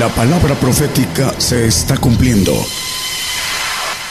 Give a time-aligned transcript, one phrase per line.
[0.00, 2.54] La palabra profética se está cumpliendo.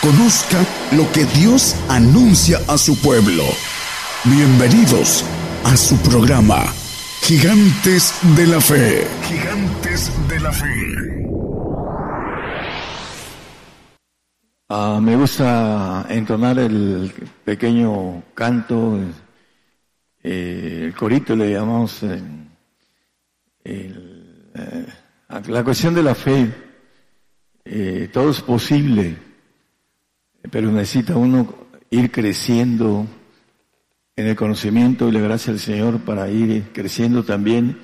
[0.03, 3.43] Conozca lo que Dios anuncia a su pueblo.
[4.23, 5.25] Bienvenidos
[5.63, 6.63] a su programa,
[7.23, 9.07] Gigantes de la Fe.
[9.23, 10.67] Gigantes de la Fe.
[14.69, 17.11] Ah, me gusta entonar el
[17.43, 18.99] pequeño canto,
[20.21, 22.21] eh, el corito le llamamos eh,
[23.63, 24.85] eh,
[25.47, 26.53] la cuestión de la fe.
[28.11, 29.17] todo es posible,
[30.51, 31.53] pero necesita uno
[31.89, 33.05] ir creciendo
[34.15, 37.79] en el conocimiento y la gracia del Señor para ir creciendo también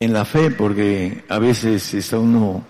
[0.00, 2.64] en la fe, porque a veces está uno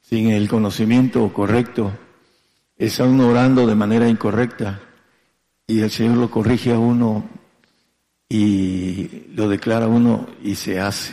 [0.00, 1.92] sin el conocimiento correcto
[2.78, 4.80] está uno orando de manera incorrecta
[5.66, 7.28] y el Señor lo corrige a uno
[8.28, 11.12] y lo declara a uno y se hace.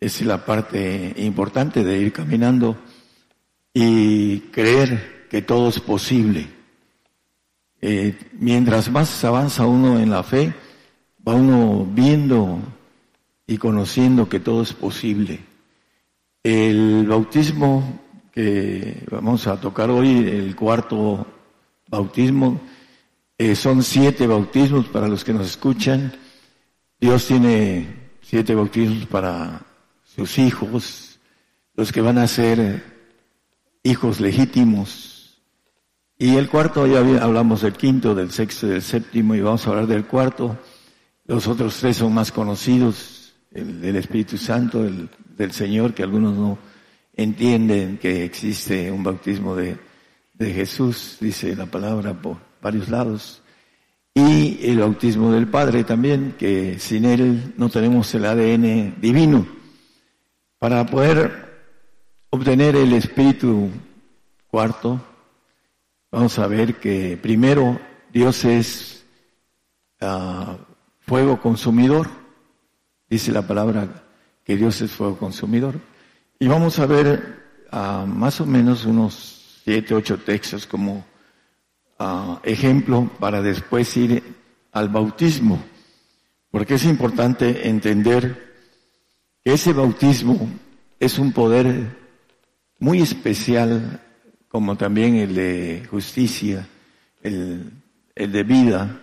[0.00, 2.78] Es la parte importante de ir caminando
[3.74, 6.48] y creer que todo es posible.
[7.82, 10.54] Eh, mientras más avanza uno en la fe,
[11.26, 12.58] va uno viendo
[13.46, 15.40] y conociendo que todo es posible.
[16.42, 18.00] El bautismo
[18.32, 21.26] que vamos a tocar hoy, el cuarto
[21.88, 22.60] bautismo.
[23.36, 26.12] Eh, son siete bautismos para los que nos escuchan.
[26.98, 27.86] Dios tiene
[28.22, 29.66] siete bautismos para
[30.14, 31.18] sus hijos,
[31.74, 32.82] los que van a ser
[33.82, 35.40] hijos legítimos.
[36.18, 39.86] Y el cuarto, ya hablamos del quinto, del sexto del séptimo, y vamos a hablar
[39.86, 40.58] del cuarto.
[41.26, 46.36] Los otros tres son más conocidos, el del Espíritu Santo, el del Señor, que algunos
[46.36, 46.58] no,
[47.14, 49.78] entienden que existe un bautismo de,
[50.34, 53.42] de Jesús, dice la palabra por varios lados,
[54.14, 59.59] y el bautismo del Padre también, que sin él no tenemos el ADN divino.
[60.60, 61.32] Para poder
[62.28, 63.70] obtener el Espíritu
[64.50, 65.00] cuarto,
[66.12, 67.80] vamos a ver que primero
[68.12, 69.06] Dios es
[70.02, 70.58] ah,
[70.98, 72.10] fuego consumidor,
[73.08, 74.04] dice la palabra
[74.44, 75.76] que Dios es fuego consumidor.
[76.38, 77.38] Y vamos a ver
[77.72, 81.06] uh, más o menos unos siete, ocho textos como
[81.98, 84.22] uh, ejemplo para después ir
[84.72, 85.58] al bautismo,
[86.50, 88.49] porque es importante entender
[89.44, 90.48] ese bautismo
[90.98, 91.96] es un poder
[92.78, 94.00] muy especial,
[94.48, 96.66] como también el de justicia,
[97.22, 97.72] el,
[98.14, 99.00] de vida,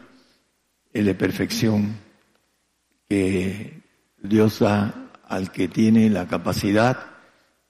[0.94, 1.96] el de perfección,
[3.10, 3.82] que
[4.22, 6.98] Dios da al que tiene la capacidad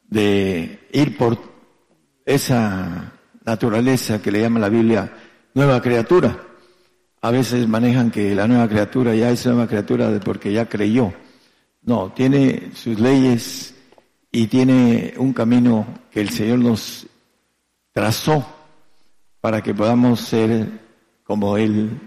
[0.10, 1.38] de ir por
[2.26, 3.14] esa
[3.46, 5.12] naturaleza que le llama la Biblia
[5.54, 6.44] nueva criatura.
[7.22, 11.14] A veces manejan que la nueva criatura ya es nueva criatura porque ya creyó.
[11.88, 13.74] No, tiene sus leyes
[14.30, 17.08] y tiene un camino que el Señor nos
[17.94, 18.46] trazó
[19.40, 20.68] para que podamos ser
[21.24, 21.98] como Él,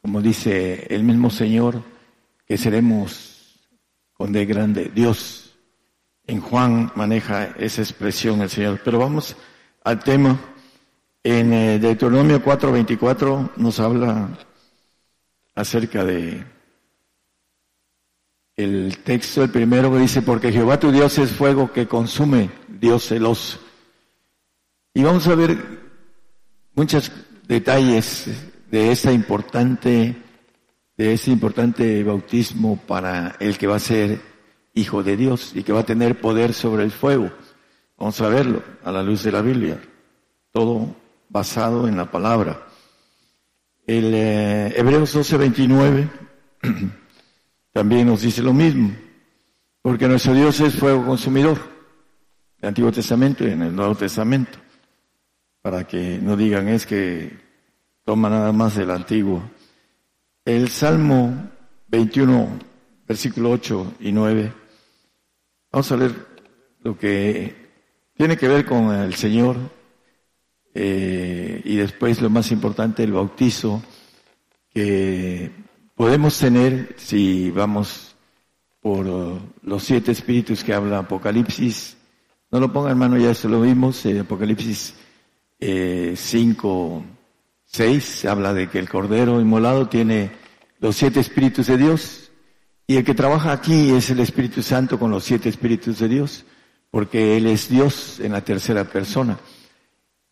[0.00, 1.82] como dice el mismo Señor,
[2.46, 3.58] que seremos
[4.12, 5.52] con de grande Dios
[6.28, 8.80] en Juan maneja esa expresión el Señor.
[8.84, 9.36] Pero vamos
[9.82, 10.38] al tema.
[11.24, 14.28] En eh, Deuteronomio 4:24 nos habla
[15.56, 16.59] acerca de
[18.64, 23.08] el texto, el primero que dice, porque Jehová tu Dios es fuego que consume, Dios
[23.08, 23.58] celoso.
[24.94, 25.56] Y vamos a ver
[26.74, 27.12] muchos
[27.46, 28.26] detalles
[28.70, 30.16] de esta importante,
[30.96, 34.20] de ese importante bautismo para el que va a ser
[34.74, 37.30] hijo de Dios y que va a tener poder sobre el fuego.
[37.98, 39.80] Vamos a verlo a la luz de la Biblia.
[40.52, 40.94] Todo
[41.28, 42.66] basado en la palabra.
[43.86, 46.08] El eh, Hebreos 12:29
[47.72, 48.90] también nos dice lo mismo,
[49.82, 51.58] porque nuestro Dios es fuego consumidor,
[52.60, 54.58] el Antiguo Testamento y en el Nuevo Testamento,
[55.62, 57.36] para que no digan es que
[58.04, 59.42] toma nada más del Antiguo.
[60.44, 61.50] El Salmo
[61.88, 62.58] 21,
[63.06, 64.60] versículo 8 y 9
[65.72, 66.26] Vamos a leer
[66.80, 67.54] lo que
[68.14, 69.56] tiene que ver con el Señor
[70.74, 73.80] eh, y después lo más importante, el bautizo
[74.68, 75.52] que
[76.00, 78.16] podemos tener si vamos
[78.80, 81.94] por uh, los siete espíritus que habla Apocalipsis.
[82.50, 84.94] No lo ponga hermano, ya eso lo vimos, en Apocalipsis
[85.58, 87.04] eh, 5,
[87.66, 90.30] 6, habla de que el Cordero inmolado tiene
[90.78, 92.30] los siete espíritus de Dios
[92.86, 96.46] y el que trabaja aquí es el Espíritu Santo con los siete Espíritus de Dios,
[96.90, 99.38] porque Él es Dios en la tercera persona.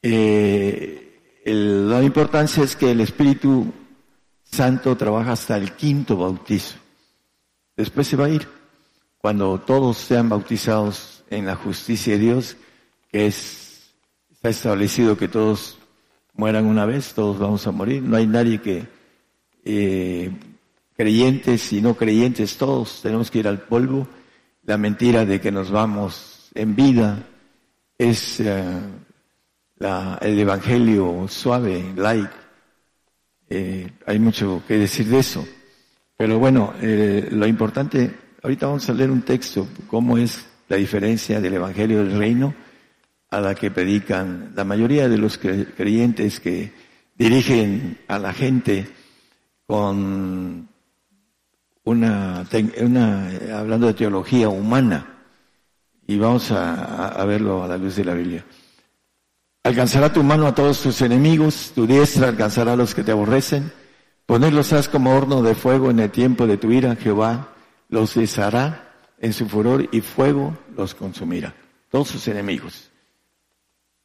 [0.01, 3.71] Eh, la importancia es que el Espíritu
[4.51, 6.77] Santo trabaja hasta el quinto bautizo.
[7.77, 8.49] Después se va a ir.
[9.19, 12.57] cuando todos sean bautizados en la justicia de Dios,
[13.11, 13.91] que es,
[14.31, 15.77] está establecido que todos
[16.35, 18.87] mueran una vez, todos vamos a morir, no hay nadie que,
[19.65, 20.31] eh,
[20.97, 24.09] creyentes y no creyentes, todos tenemos que ir al polvo.
[24.65, 27.25] La mentira de que nos vamos en vida
[27.97, 28.81] es eh,
[30.21, 32.31] el evangelio suave, light.
[33.51, 35.47] Eh, hay mucho que decir de eso.
[36.17, 41.41] Pero bueno, eh, lo importante, ahorita vamos a leer un texto, cómo es la diferencia
[41.41, 42.55] del evangelio del reino
[43.31, 46.73] a la que predican la mayoría de los creyentes que
[47.15, 48.87] dirigen a la gente
[49.67, 50.69] con
[51.85, 52.47] una,
[52.81, 55.19] una hablando de teología humana
[56.07, 58.45] y vamos a, a verlo a la luz de la Biblia.
[59.63, 63.73] Alcanzará tu mano a todos tus enemigos, tu diestra alcanzará a los que te aborrecen.
[64.27, 67.49] Ponerlos has como horno de fuego en el tiempo de tu ira, Jehová
[67.89, 68.89] los deshará
[69.19, 71.55] en su furor y fuego los consumirá.
[71.91, 72.91] Todos sus enemigos.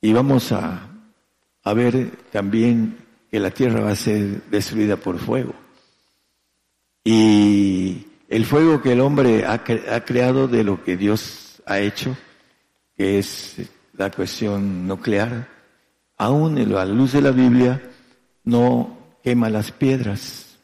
[0.01, 0.87] Y vamos a,
[1.63, 2.97] a ver también
[3.29, 5.53] que la tierra va a ser destruida por fuego.
[7.03, 12.15] Y el fuego que el hombre ha, ha creado de lo que Dios ha hecho,
[12.95, 13.57] que es
[13.93, 15.47] la cuestión nuclear,
[16.17, 17.81] aún a la luz de la Biblia,
[18.43, 20.57] no quema las piedras.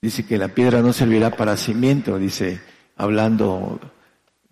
[0.00, 2.60] Dice que la piedra no servirá para cimiento, dice,
[2.96, 3.80] hablando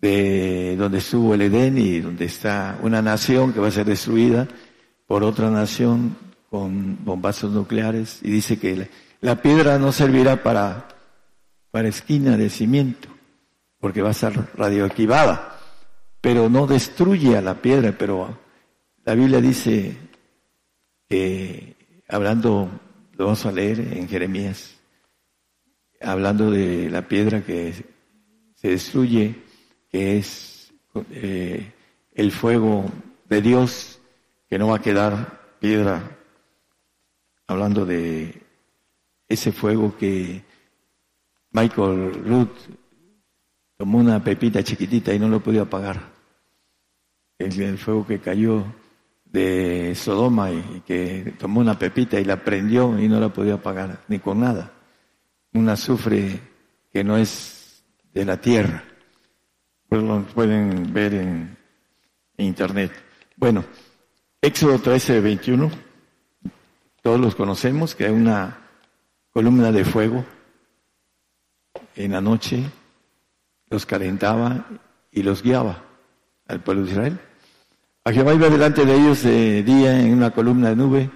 [0.00, 4.46] de donde estuvo el Edén y donde está una nación que va a ser destruida
[5.06, 6.16] por otra nación
[6.50, 8.20] con bombazos nucleares.
[8.22, 8.88] Y dice que
[9.20, 10.88] la, piedra no servirá para,
[11.70, 13.08] para esquina de cimiento,
[13.80, 15.53] porque va a estar radioactivada,
[16.24, 18.38] pero no destruye a la piedra, pero
[19.04, 19.94] la Biblia dice
[21.06, 21.76] que,
[22.08, 22.70] hablando,
[23.12, 24.74] lo vamos a leer en Jeremías,
[26.00, 27.74] hablando de la piedra que
[28.54, 29.34] se destruye,
[29.90, 30.72] que es
[31.10, 31.70] eh,
[32.14, 32.90] el fuego
[33.28, 34.00] de Dios,
[34.48, 36.16] que no va a quedar piedra,
[37.46, 38.40] hablando de
[39.28, 40.42] ese fuego que
[41.50, 42.56] Michael Ruth
[43.76, 46.13] tomó una pepita chiquitita y no lo podía apagar.
[47.38, 48.64] El fuego que cayó
[49.24, 54.04] de Sodoma y, que tomó una pepita y la prendió y no la podía apagar,
[54.08, 54.72] ni con nada.
[55.52, 56.40] Un azufre
[56.92, 57.82] que no es
[58.12, 58.84] de la tierra.
[59.88, 61.56] Pues lo pueden ver en,
[62.36, 62.92] internet.
[63.36, 63.64] Bueno,
[64.40, 65.70] Éxodo 13, 21.
[67.02, 68.58] Todos los conocemos, que hay una
[69.30, 70.24] columna de fuego
[71.96, 72.62] en la noche,
[73.68, 74.66] los calentaba
[75.12, 75.93] y los guiaba
[76.46, 77.20] al pueblo de Israel.
[78.04, 81.10] A Jehová iba delante de ellos de día en una columna de nube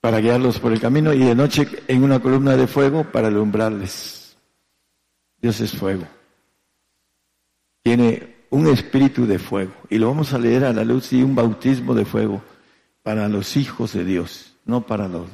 [0.00, 4.36] para guiarlos por el camino y de noche en una columna de fuego para alumbrarles.
[5.40, 6.06] Dios es fuego.
[7.82, 9.72] Tiene un espíritu de fuego.
[9.90, 12.42] Y lo vamos a leer a la luz y un bautismo de fuego
[13.02, 15.26] para los hijos de Dios, no para los,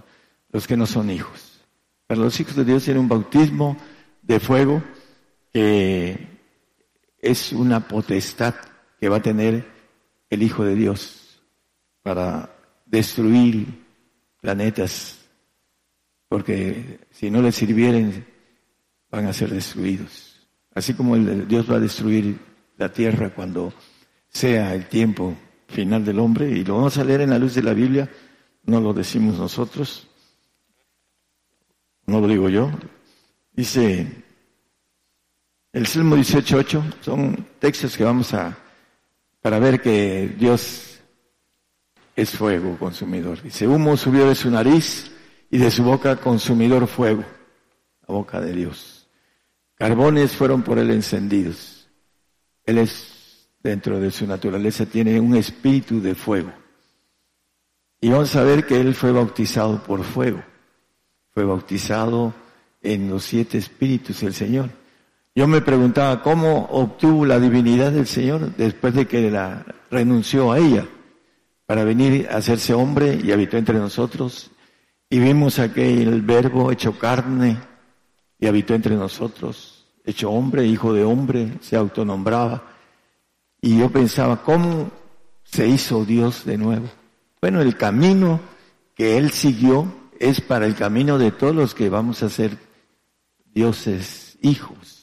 [0.50, 1.60] los que no son hijos.
[2.06, 3.76] Para los hijos de Dios tiene un bautismo
[4.22, 4.82] de fuego
[5.52, 6.26] que
[7.20, 8.54] es una potestad
[9.00, 9.66] que va a tener
[10.28, 11.40] el Hijo de Dios
[12.02, 12.54] para
[12.84, 13.66] destruir
[14.40, 15.18] planetas,
[16.28, 18.26] porque si no les sirvieren
[19.10, 20.48] van a ser destruidos.
[20.74, 22.38] Así como Dios va a destruir
[22.76, 23.72] la tierra cuando
[24.28, 25.34] sea el tiempo
[25.66, 28.08] final del hombre, y lo vamos a leer en la luz de la Biblia,
[28.64, 30.08] no lo decimos nosotros,
[32.06, 32.70] no lo digo yo,
[33.52, 34.24] dice
[35.72, 38.56] el Salmo 18.8, son textos que vamos a
[39.40, 41.00] para ver que Dios
[42.14, 43.42] es fuego consumidor.
[43.42, 45.10] Dice, humo subió de su nariz
[45.50, 47.24] y de su boca consumidor fuego,
[48.06, 49.08] la boca de Dios.
[49.74, 51.88] Carbones fueron por él encendidos.
[52.64, 56.52] Él es, dentro de su naturaleza, tiene un espíritu de fuego.
[58.00, 60.42] Y vamos a ver que él fue bautizado por fuego.
[61.32, 62.34] Fue bautizado
[62.82, 64.70] en los siete espíritus del Señor.
[65.40, 70.58] Yo me preguntaba cómo obtuvo la divinidad del Señor después de que la renunció a
[70.58, 70.86] ella
[71.64, 74.50] para venir a hacerse hombre y habitó entre nosotros.
[75.08, 77.58] Y vimos aquel verbo hecho carne
[78.38, 82.62] y habitó entre nosotros, hecho hombre, hijo de hombre, se autonombraba.
[83.62, 84.90] Y yo pensaba, ¿cómo
[85.42, 86.90] se hizo Dios de nuevo?
[87.40, 88.40] Bueno, el camino
[88.94, 92.58] que Él siguió es para el camino de todos los que vamos a ser
[93.54, 94.99] dioses, hijos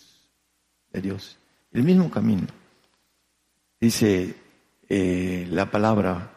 [0.91, 1.37] de Dios.
[1.71, 2.47] El mismo camino.
[3.79, 4.35] Dice
[4.89, 6.31] eh, la palabra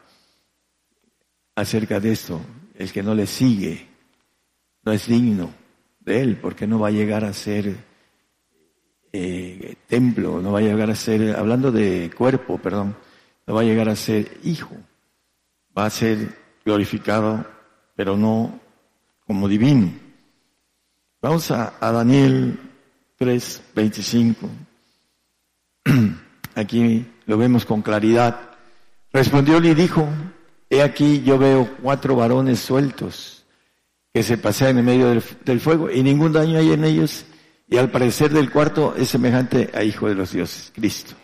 [1.55, 2.41] acerca de esto,
[2.75, 3.89] el que no le sigue
[4.83, 5.53] no es digno
[6.01, 7.77] de él porque no va a llegar a ser
[9.13, 12.97] eh, templo, no va a llegar a ser, hablando de cuerpo, perdón,
[13.47, 14.75] no va a llegar a ser hijo,
[15.77, 17.45] va a ser glorificado,
[17.97, 18.61] pero no
[19.27, 19.93] como divino.
[21.21, 22.70] Vamos a, a Daniel
[23.21, 24.49] 3, 25.
[26.55, 28.53] Aquí lo vemos con claridad.
[29.13, 30.09] Respondióle y dijo,
[30.71, 33.45] he aquí yo veo cuatro varones sueltos
[34.15, 35.09] que se pasean en medio
[35.45, 37.27] del, fuego y ningún daño hay en ellos
[37.69, 41.15] y al parecer del cuarto es semejante a hijo de los dioses, Cristo.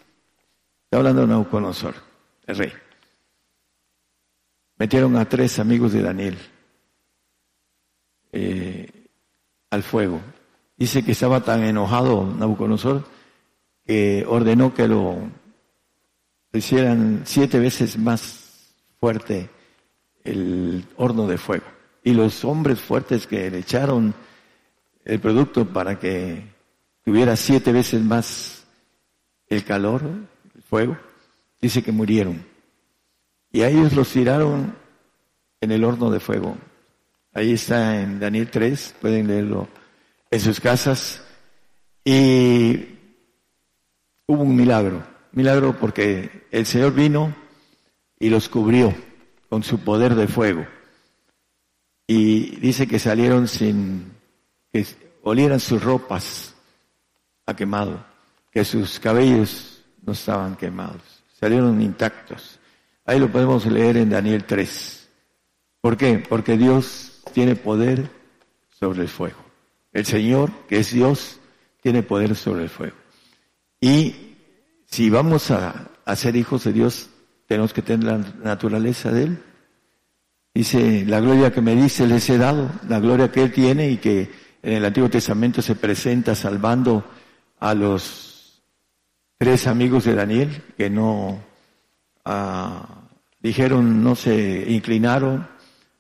[0.85, 1.95] Está hablando Nauconosor,
[2.47, 2.73] el rey.
[4.77, 6.39] Metieron a tres amigos de Daniel
[8.33, 9.09] eh,
[9.71, 10.21] al fuego.
[10.77, 13.05] Dice que estaba tan enojado Nabucodonosor
[13.85, 15.17] que ordenó que lo
[16.53, 19.49] hicieran siete veces más fuerte
[20.25, 21.65] el horno de fuego.
[22.03, 24.15] Y los hombres fuertes que le echaron
[25.05, 26.45] el producto para que
[27.05, 28.65] tuviera siete veces más
[29.49, 30.03] el calor,
[30.55, 30.99] el fuego,
[31.61, 32.45] dice que murieron.
[33.53, 34.75] Y a ellos los tiraron
[35.61, 36.57] en el horno de fuego.
[37.33, 39.69] Ahí está en Daniel 3, pueden leerlo
[40.31, 41.23] en sus casas.
[42.05, 42.99] Y
[44.27, 47.35] hubo un milagro, milagro porque el Señor vino
[48.19, 48.95] y los cubrió
[49.49, 50.67] con su poder de fuego.
[52.07, 54.13] Y dice que salieron sin
[54.73, 54.87] que
[55.23, 56.55] olieran sus ropas
[57.47, 58.05] a quemado,
[58.51, 61.03] que sus cabellos no estaban quemados,
[61.39, 62.61] salieron intactos.
[63.05, 65.09] Ahí lo podemos leer en Daniel 3.
[65.81, 66.25] ¿Por qué?
[66.29, 68.11] Porque Dios tiene poder
[68.71, 69.46] sobre el fuego.
[69.97, 71.41] El Señor, que es Dios,
[71.81, 72.95] tiene poder sobre el fuego.
[73.81, 74.15] Y
[74.85, 77.09] si vamos a, ser hijos de Dios,
[77.47, 79.43] tenemos que tener la naturaleza de Él.
[80.53, 83.97] Dice, la gloria que me dice les he dado, la gloria que Él tiene y
[83.97, 84.31] que
[84.63, 87.03] en el Antiguo Testamento se presenta salvando
[87.59, 88.63] a los
[89.39, 91.43] tres amigos de Daniel que no
[92.27, 93.09] ah,
[93.41, 95.49] dijeron, no se inclinaron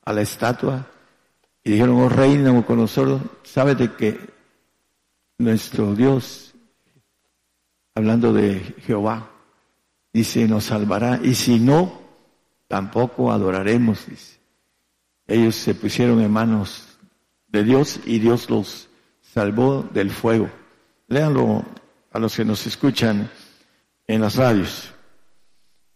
[0.04, 0.86] a la estatua
[1.66, 4.20] y dijeron, oh rey Nabucodonosor, sabes de que
[5.38, 6.54] nuestro Dios
[7.92, 9.32] hablando de Jehová,
[10.12, 12.00] dice, nos salvará, y si no,
[12.68, 14.06] tampoco adoraremos.
[15.26, 16.98] Ellos se pusieron en manos
[17.48, 18.88] de Dios y Dios los
[19.20, 20.48] salvó del fuego.
[21.08, 21.64] Léanlo
[22.12, 23.28] a los que nos escuchan
[24.06, 24.94] en las radios.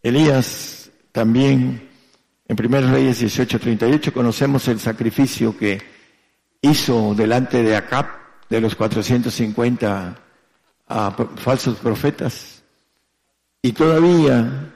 [0.02, 1.89] Elías también,
[2.50, 5.80] en 1 Reyes 18:38, conocemos el sacrificio que
[6.60, 8.06] hizo delante de Acab,
[8.48, 10.16] de los 450
[10.88, 12.64] a falsos profetas
[13.62, 14.74] y todavía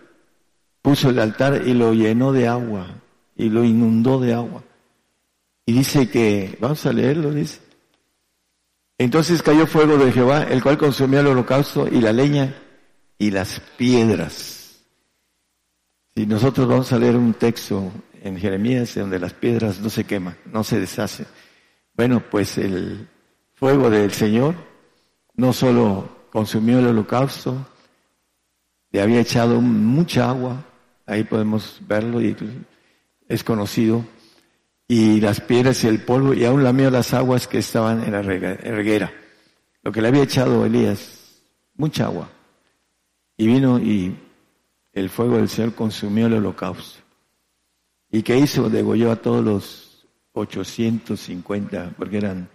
[0.83, 2.87] puso el altar y lo llenó de agua
[3.35, 4.63] y lo inundó de agua.
[5.67, 7.59] Y dice que, vamos a leerlo, dice.
[8.99, 12.55] Entonces cayó fuego de Jehová, el cual consumió el holocausto y la leña
[13.19, 14.54] y las piedras.
[16.17, 17.91] Si nosotros vamos a leer un texto
[18.23, 21.27] en Jeremías donde las piedras no se queman, no se deshacen.
[21.95, 23.09] Bueno, pues el
[23.55, 24.55] fuego del Señor
[25.35, 27.67] no solo consumió el holocausto,
[28.93, 30.65] le había echado mucha agua,
[31.05, 32.37] ahí podemos verlo y
[33.29, 34.05] es conocido,
[34.87, 38.23] y las piedras y el polvo, y aún lamió las aguas que estaban en la
[38.23, 39.13] reguera.
[39.83, 41.43] Lo que le había echado Elías,
[41.75, 42.31] mucha agua.
[43.37, 44.17] Y vino y
[44.95, 47.01] el fuego del Señor consumió el holocausto.
[48.11, 48.71] ¿Y qué hizo?
[48.71, 52.49] Degolló a todos los 850, porque eran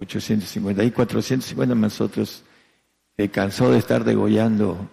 [0.00, 2.42] 850 y 450 más otros,
[3.16, 4.90] se cansó de estar degollando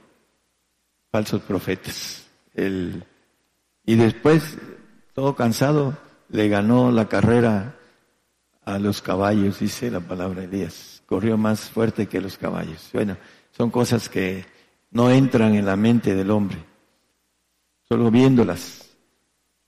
[1.11, 2.27] falsos profetas.
[2.55, 4.57] y después,
[5.13, 5.97] todo cansado,
[6.29, 7.75] le ganó la carrera
[8.63, 11.03] a los caballos, dice la palabra de Elías.
[11.07, 12.89] Corrió más fuerte que los caballos.
[12.93, 13.17] Bueno,
[13.51, 14.45] son cosas que
[14.91, 16.57] no entran en la mente del hombre,
[17.91, 18.89] solo viéndolas.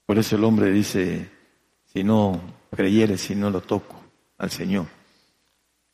[0.05, 1.29] Por eso el hombre dice,
[1.83, 2.39] si no
[2.71, 4.01] creyere, si no lo toco
[4.37, 4.85] al Señor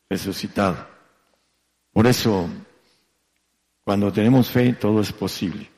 [0.08, 0.76] resucitado.
[1.92, 2.48] Por eso,
[3.82, 5.68] cuando tenemos fe, todo es posible.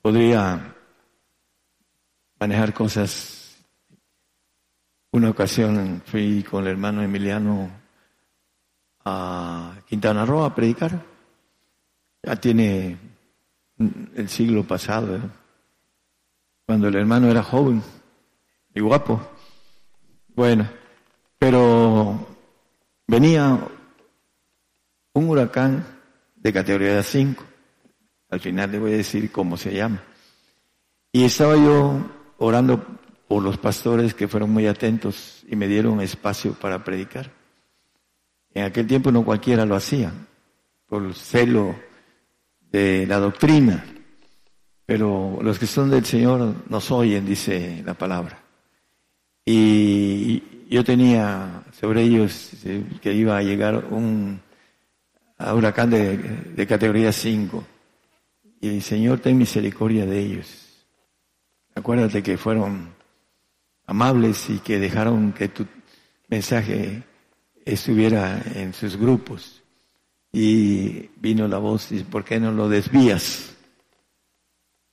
[0.00, 0.72] Podría
[2.38, 3.56] manejar cosas.
[5.10, 7.72] Una ocasión fui con el hermano Emiliano
[9.04, 11.04] a Quintana Roo a predicar.
[12.22, 13.09] Ya tiene
[14.14, 15.20] el siglo pasado, ¿eh?
[16.66, 17.82] cuando el hermano era joven
[18.74, 19.20] y guapo.
[20.34, 20.68] Bueno,
[21.38, 22.26] pero
[23.10, 23.58] Venía
[25.14, 25.84] un huracán
[26.36, 27.44] de categoría 5,
[28.28, 30.00] al final le voy a decir cómo se llama.
[31.10, 32.08] Y estaba yo
[32.38, 32.86] orando
[33.26, 37.32] por los pastores que fueron muy atentos y me dieron espacio para predicar.
[38.54, 40.12] En aquel tiempo no cualquiera lo hacía.
[40.86, 41.74] por celo
[42.70, 43.84] de la doctrina,
[44.86, 48.38] pero los que son del Señor nos oyen, dice la palabra.
[49.44, 52.52] Y yo tenía sobre ellos
[53.00, 54.40] que iba a llegar un
[55.38, 57.64] huracán de, de categoría 5.
[58.60, 60.86] Y el Señor, ten misericordia de ellos.
[61.74, 62.94] Acuérdate que fueron
[63.86, 65.66] amables y que dejaron que tu
[66.28, 67.02] mensaje
[67.64, 69.59] estuviera en sus grupos.
[70.32, 73.56] Y vino la voz y dice, ¿por qué no lo desvías?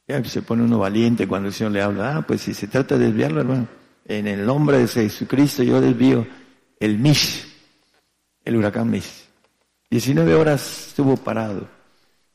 [0.07, 2.17] Ya se pone uno valiente cuando el Señor le habla.
[2.17, 3.67] Ah, pues si se trata de desviarlo, hermano,
[4.05, 6.25] en el nombre de Jesucristo yo desvío
[6.79, 7.45] el Mish,
[8.45, 9.27] el huracán Mish.
[9.89, 11.67] 19 horas estuvo parado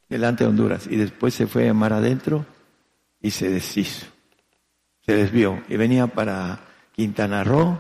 [0.09, 2.44] delante de Honduras y después se fue a mar adentro
[3.21, 4.06] y se deshizo.
[5.00, 6.61] Se desvió y venía para
[6.92, 7.78] Quintana Roo,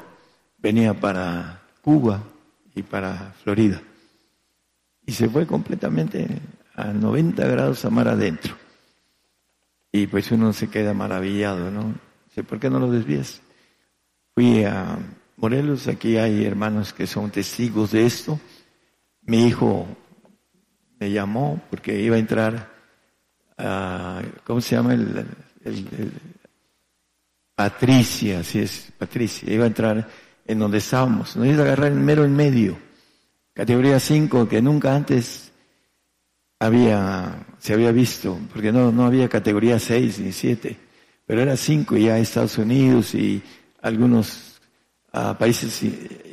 [0.58, 2.22] venía para Cuba
[2.74, 3.82] y para Florida.
[5.06, 6.26] Y se fue completamente
[6.74, 8.54] a 90 grados a mar adentro.
[9.90, 11.94] Y pues uno se queda maravillado, ¿no?
[12.26, 13.42] Dice, ¿por qué no lo desvías?
[14.34, 14.98] Fui a
[15.36, 18.40] Morelos, aquí hay hermanos que son testigos de esto.
[19.22, 19.86] Mi hijo
[20.98, 22.72] me llamó porque iba a entrar
[23.58, 24.94] a, ¿cómo se llama?
[24.94, 25.26] El,
[27.54, 30.08] Patricia, así es, Patricia, iba a entrar
[30.46, 31.36] en donde estábamos.
[31.36, 32.78] Nos iba a agarrar en mero en medio,
[33.54, 35.52] categoría 5, que nunca antes
[36.58, 40.76] había, se había visto, porque no, no había categoría 6 ni 7,
[41.26, 43.42] pero era 5 ya Estados Unidos y
[43.80, 44.60] algunos
[45.12, 45.82] ah, países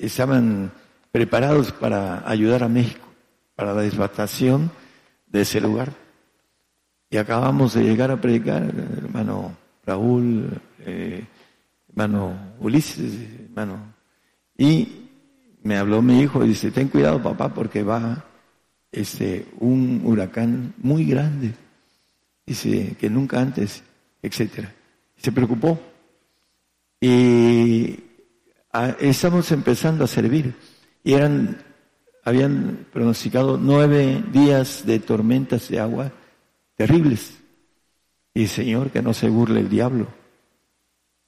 [0.02, 0.72] estaban
[1.12, 3.08] preparados para ayudar a México
[3.56, 4.72] para la desbatación
[5.28, 5.92] de ese lugar.
[7.10, 11.26] Y acabamos de llegar a predicar, hermano Raúl, eh,
[11.90, 13.14] hermano Ulises,
[13.50, 13.94] hermano.
[14.58, 14.99] Y
[15.64, 18.26] me habló mi hijo y dice, ten cuidado papá porque va
[18.92, 21.54] este, un huracán muy grande.
[22.46, 23.84] Dice que nunca antes,
[24.22, 24.74] etcétera.
[25.18, 25.80] Se preocupó.
[27.02, 28.00] Y
[29.00, 30.56] estamos empezando a servir.
[31.04, 31.58] Y eran
[32.24, 36.12] habían pronosticado nueve días de tormentas de agua
[36.76, 37.40] terribles.
[38.34, 40.08] Y Señor, que no se burle el diablo.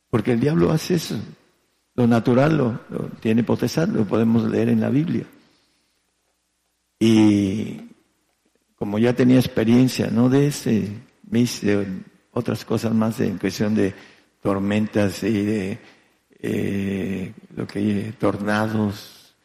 [0.09, 1.19] Porque el diablo hace eso.
[1.95, 2.79] Lo natural lo,
[3.19, 5.25] tiene potestad, lo podemos leer en la Biblia.
[6.99, 7.81] Y
[8.75, 10.89] como ya tenía experiencia, no de ese,
[11.23, 11.87] de
[12.31, 13.93] otras cosas más en cuestión de
[14.41, 15.79] tormentas y de
[16.39, 19.35] eh, lo que tornados,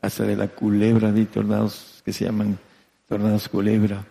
[0.00, 2.58] hasta de la culebra, de tornados que se llaman
[3.08, 4.06] tornados culebra,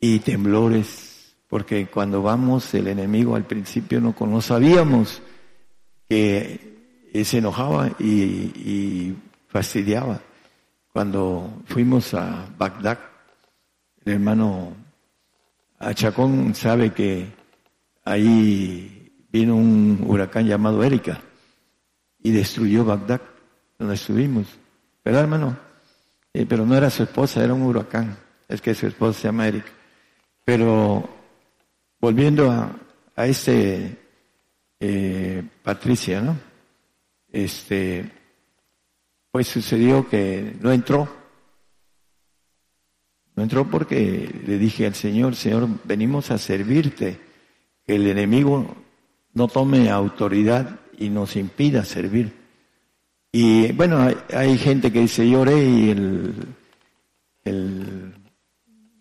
[0.00, 5.20] y temblores, porque cuando vamos el enemigo al principio no, no sabíamos
[6.08, 9.14] que se enojaba y,
[9.48, 10.20] fastidiaba.
[10.92, 12.98] Cuando fuimos a Bagdad,
[14.04, 14.74] el hermano
[15.78, 17.26] Achacón sabe que
[18.04, 21.20] ahí vino un huracán llamado Erika
[22.22, 23.20] y destruyó Bagdad,
[23.78, 24.46] donde estuvimos.
[25.04, 25.56] ¿Verdad, hermano?
[26.48, 28.16] pero no era su esposa, era un huracán.
[28.48, 29.64] Es que su esposa se llama Eric.
[30.44, 31.08] Pero
[32.00, 32.70] volviendo a,
[33.16, 34.07] a este
[34.80, 36.38] eh, Patricia, ¿no?
[37.30, 38.10] Este,
[39.30, 41.08] pues sucedió que no entró.
[43.34, 47.18] No entró porque le dije al Señor, Señor, venimos a servirte,
[47.86, 48.76] que el enemigo
[49.34, 52.32] no tome autoridad y nos impida servir.
[53.30, 56.34] Y bueno, hay, gente que dice, lloré y el,
[57.44, 58.14] el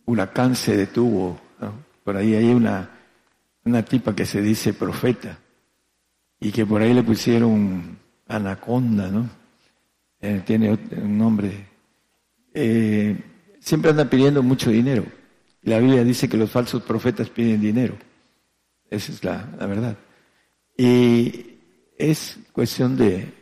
[0.06, 1.40] huracán se detuvo.
[2.04, 2.90] Por ahí hay una,
[3.64, 5.40] una tipa que se dice profeta
[6.40, 7.98] y que por ahí le pusieron
[8.28, 9.30] anaconda, ¿no?
[10.20, 11.68] Eh, tiene un nombre.
[12.54, 13.18] Eh,
[13.60, 15.06] siempre anda pidiendo mucho dinero.
[15.64, 17.96] La Biblia dice que los falsos profetas piden dinero.
[18.90, 19.98] Esa es la verdad.
[20.78, 21.58] Y
[21.98, 23.34] es cuestión de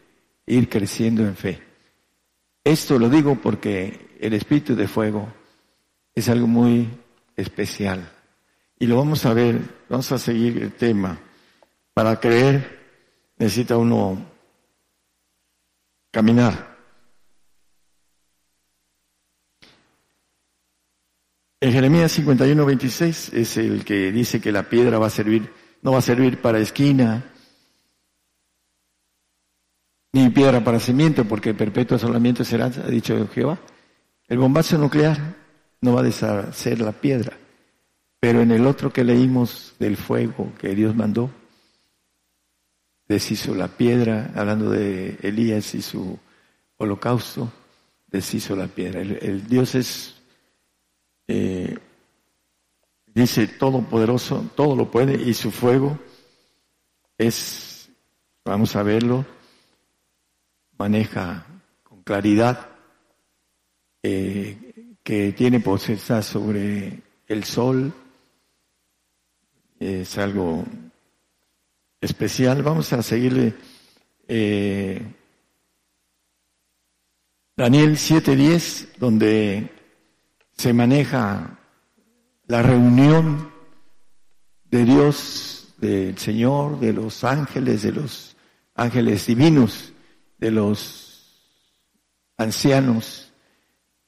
[0.46, 1.62] ir creciendo en fe.
[2.64, 5.32] Esto lo digo porque el espíritu de fuego
[6.16, 6.90] es algo muy
[7.36, 8.10] especial.
[8.80, 11.20] Y lo vamos a ver, vamos a seguir el tema.
[11.94, 12.75] Para creer
[13.38, 14.18] necesita uno
[16.12, 16.76] caminar.
[21.60, 25.92] En Jeremías 51, 26 es el que dice que la piedra va a servir, no
[25.92, 27.24] va a servir para esquina,
[30.14, 33.60] ni piedra para cimiento, porque perpetuo asolamiento será, ha dicho Jehová.
[34.28, 35.36] El bombazo nuclear
[35.82, 37.38] no va a deshacer la piedra,
[38.20, 41.32] pero en el otro que leímos del fuego que Dios mandó,
[43.08, 46.18] deshizo la piedra, hablando de Elías y su
[46.78, 47.52] holocausto,
[48.08, 49.02] deshizo la piedra.
[49.02, 50.16] El, Dios es
[51.28, 51.78] eh,
[53.16, 55.98] dice todopoderoso, todo lo puede y su fuego
[57.18, 57.90] es,
[58.44, 59.26] vamos a verlo,
[60.78, 61.46] maneja
[61.84, 62.70] con claridad,
[64.04, 67.94] eh, que tiene potestad sobre el sol,
[69.80, 70.66] es algo
[72.02, 72.64] especial.
[72.64, 73.56] Vamos a seguirle.
[74.28, 75.02] Eh,
[77.58, 79.72] Daniel 7:10, donde
[80.58, 81.60] se maneja
[82.48, 83.52] la reunión
[84.70, 88.36] de Dios, del Señor, de los ángeles, de los
[88.76, 89.94] ángeles divinos,
[90.38, 91.06] de los
[92.38, 93.32] ancianos.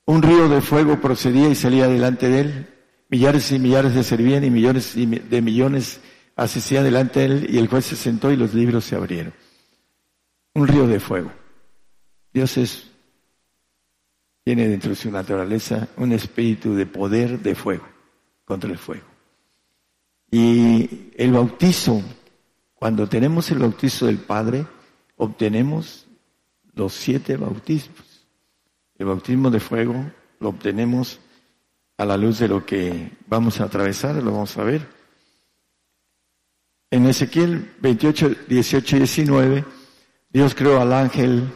[0.06, 2.74] Un río de fuego procedía y salía delante de él.
[3.10, 6.02] Millares y millares de servían y millones de millones
[6.38, 9.34] asistían delante de él y el juez se sentó y los libros se abrieron.
[10.54, 11.32] Un río de fuego.
[12.32, 12.88] Dios es,
[14.44, 17.86] tiene dentro de su naturaleza un espíritu de poder de fuego
[18.46, 19.06] contra el fuego.
[20.30, 22.02] Y el bautizo,
[22.76, 24.66] cuando tenemos el bautizo del Padre,
[25.16, 26.06] obtenemos
[26.76, 28.28] los siete bautismos.
[28.98, 29.96] El bautismo de fuego
[30.40, 31.20] lo obtenemos
[31.98, 34.97] a la luz de lo que vamos a atravesar, lo vamos a ver.
[36.90, 39.66] En Ezequiel 28, 18 y 19,
[40.30, 41.52] Dios creó al ángel,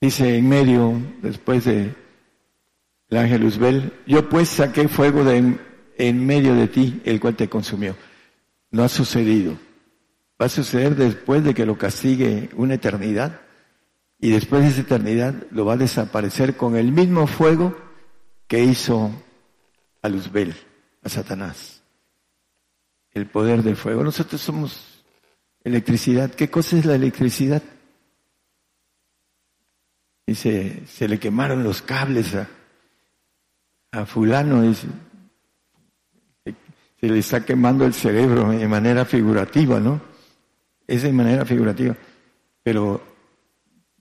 [0.00, 1.94] dice en medio, después de
[3.08, 7.96] el ángel Luzbel, yo pues saqué fuego en, medio de ti, el cual te consumió.
[8.70, 9.56] No ha sucedido.
[10.40, 13.40] Va a suceder después de que lo castigue una eternidad
[14.18, 17.76] y después de esa eternidad lo va a desaparecer con el mismo fuego
[18.48, 19.10] que hizo
[20.02, 20.54] a Luzbel,
[21.02, 21.73] a Satanás.
[23.14, 24.02] El poder del fuego.
[24.02, 25.04] Nosotros somos
[25.62, 26.34] electricidad.
[26.34, 27.62] ¿Qué cosa es la electricidad?
[30.26, 32.48] Dice, se le quemaron los cables a,
[33.92, 34.84] a fulano es,
[36.44, 40.00] se le está quemando el cerebro de manera figurativa, ¿no?
[40.86, 41.94] Es de manera figurativa,
[42.62, 43.02] pero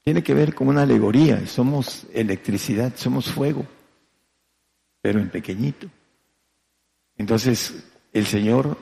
[0.01, 3.65] tiene que ver con una alegoría, somos electricidad, somos fuego,
[5.01, 5.87] pero en pequeñito.
[7.17, 8.77] Entonces, el Señor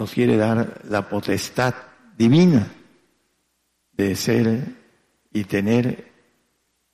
[0.00, 1.74] nos quiere dar la potestad
[2.16, 2.66] divina
[3.92, 4.64] de ser
[5.30, 6.10] y tener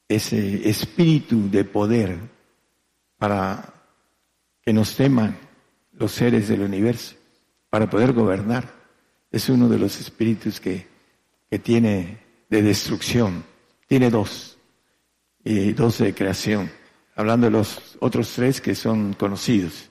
[0.08, 2.18] ese espíritu de poder
[3.16, 3.74] para
[4.60, 5.38] que nos teman
[5.92, 7.14] los seres del universo,
[7.70, 8.68] para poder gobernar.
[9.30, 10.88] Es uno de los espíritus que,
[11.48, 12.18] que tiene
[12.50, 13.44] de destrucción.
[13.86, 14.58] Tiene dos,
[15.44, 16.72] y dos de creación,
[17.14, 19.90] hablando de los otros tres que son conocidos.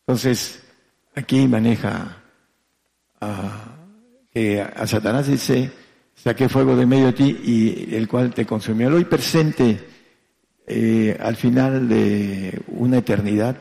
[0.00, 0.62] Entonces,
[1.14, 2.20] aquí maneja
[3.20, 3.76] a,
[4.32, 5.70] que a Satanás dice,
[6.14, 8.88] saqué fuego de medio de ti y el cual te consumió.
[8.88, 9.86] El hoy presente
[10.66, 13.56] eh, al final de una eternidad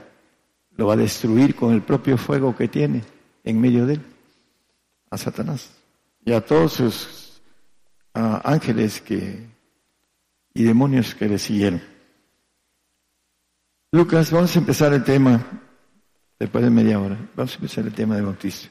[0.75, 3.03] lo va a destruir con el propio fuego que tiene
[3.43, 4.01] en medio de él,
[5.09, 5.71] a Satanás
[6.25, 7.41] y a todos sus
[8.13, 9.47] ángeles que,
[10.53, 11.81] y demonios que le siguieron.
[13.91, 15.45] Lucas, vamos a empezar el tema,
[16.39, 18.69] después de media hora, vamos a empezar el tema de bautizo.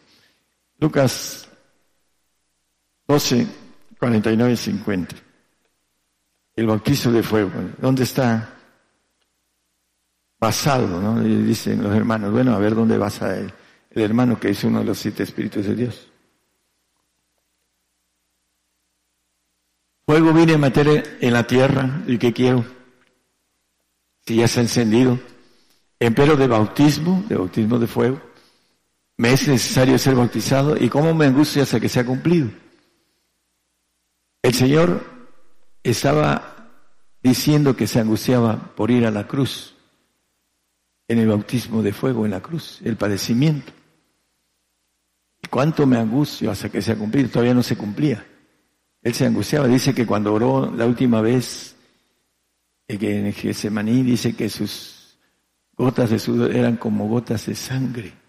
[0.83, 1.49] Lucas
[3.07, 3.47] 12,
[4.01, 5.17] 49 y 50
[6.57, 7.53] el bautizo de fuego.
[7.79, 8.53] ¿Dónde está
[10.41, 11.01] basado?
[11.01, 11.21] ¿no?
[11.21, 13.53] dicen los hermanos, bueno, a ver dónde basa el,
[13.95, 16.09] hermano que es uno de los siete espíritus de Dios.
[20.05, 22.65] Fuego viene a meter en la tierra, ¿y qué quiero?
[24.27, 25.17] Si ya se ha encendido.
[26.01, 28.32] Empero de bautismo, de bautismo de fuego.
[29.23, 32.51] Me es necesario ser bautizado y cómo me angustia hasta que sea cumplido.
[34.43, 35.01] El Señor
[35.85, 36.73] estaba
[37.23, 39.77] diciendo que se angustiaba por ir a la cruz,
[41.07, 43.73] en el bautismo de fuego en la cruz, el padecimiento.
[45.41, 47.29] ¿Y cuánto me angustio hasta que se ha cumplido?
[47.29, 48.27] Todavía no se cumplía.
[49.03, 51.77] Él se angustiaba, dice que cuando oró la última vez,
[52.89, 55.17] eh, en Getsemaní dice que sus
[55.77, 58.21] gotas de sudor eran como gotas de sangre,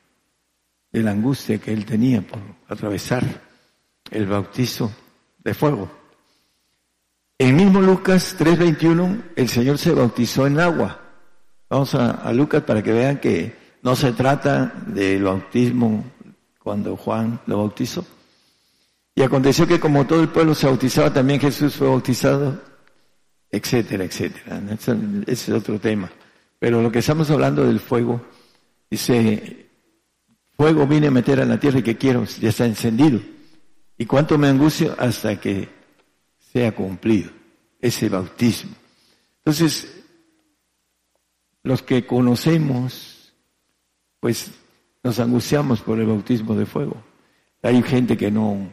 [0.94, 3.24] de la angustia que él tenía por atravesar
[4.12, 4.92] el bautizo
[5.44, 5.90] de fuego.
[7.40, 11.00] En mismo Lucas 3:21, el Señor se bautizó en agua.
[11.68, 16.06] Vamos a, Lucas para que vean que no se trata del bautismo
[16.60, 18.06] cuando Juan lo bautizó.
[19.16, 22.62] Y aconteció que como todo el pueblo se bautizaba, también Jesús fue bautizado,
[23.50, 24.62] etcétera, etcétera.
[24.70, 24.94] Ese
[25.26, 26.12] es otro tema.
[26.60, 28.22] Pero lo que estamos hablando del fuego,
[28.90, 29.64] dice,
[30.56, 33.20] fuego vine a meter a la tierra y que quiero, ya está encendido.
[33.98, 35.70] ¿Y cuánto me angustia hasta que
[36.54, 37.32] sea cumplido
[37.82, 38.76] ese bautismo.
[39.38, 40.04] Entonces,
[41.64, 43.34] los que conocemos,
[44.20, 44.52] pues
[45.04, 47.04] nos angustiamos por el bautismo de fuego.
[47.64, 48.70] Hay gente que no,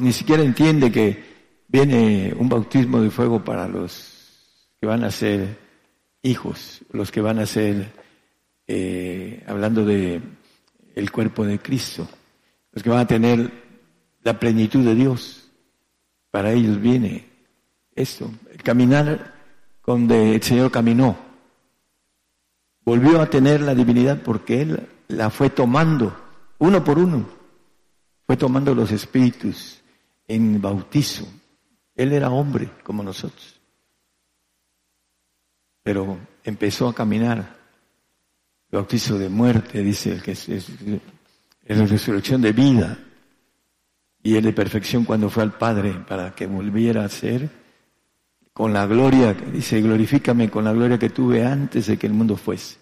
[0.00, 1.22] ni siquiera entiende que
[1.66, 5.58] viene un bautismo de fuego para los que van a ser
[6.22, 7.92] hijos, los que van a ser,
[8.68, 10.22] eh, hablando de
[10.98, 12.08] el cuerpo de Cristo,
[12.72, 13.50] los que van a tener
[14.22, 15.50] la plenitud de Dios.
[16.30, 17.26] Para ellos viene
[17.94, 19.34] esto, el caminar
[19.86, 21.16] donde el Señor caminó.
[22.84, 26.14] Volvió a tener la divinidad porque Él la fue tomando
[26.58, 27.38] uno por uno
[28.26, 29.80] fue tomando los espíritus
[30.26, 31.26] en bautizo.
[31.94, 33.58] Él era hombre como nosotros.
[35.82, 37.57] Pero empezó a caminar.
[38.70, 40.68] Bautizo de muerte, dice el que es, es,
[41.66, 42.98] la resurrección de vida.
[44.22, 47.48] Y él de perfección cuando fue al Padre para que volviera a ser
[48.52, 52.36] con la gloria, dice, glorifícame con la gloria que tuve antes de que el mundo
[52.36, 52.76] fuese.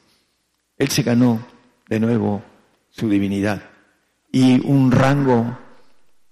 [0.79, 1.47] Él se ganó
[1.89, 2.43] de nuevo
[2.89, 3.63] su divinidad
[4.33, 5.59] y un rango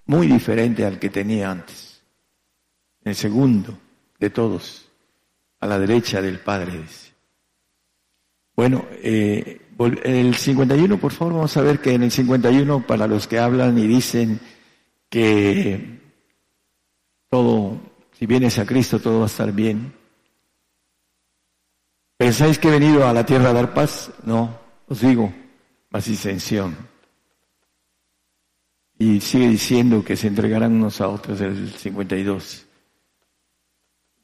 [0.07, 2.03] muy diferente al que tenía antes.
[3.03, 3.79] El segundo
[4.19, 4.89] de todos,
[5.61, 7.14] a la derecha del Padre, dice.
[8.57, 9.61] Bueno, eh,
[10.05, 13.77] el 51, por favor, vamos a ver que en el 51, para los que hablan
[13.79, 14.41] y dicen
[15.09, 16.01] que
[17.29, 17.81] todo,
[18.13, 19.93] si vienes a Cristo, todo va a estar bien.
[22.17, 24.13] ¿Pensáis que he venido a la tierra a dar paz?
[24.25, 25.33] No, os digo,
[25.91, 26.77] más disensión.
[28.97, 32.64] Y sigue diciendo que se entregarán unos a otros el 52.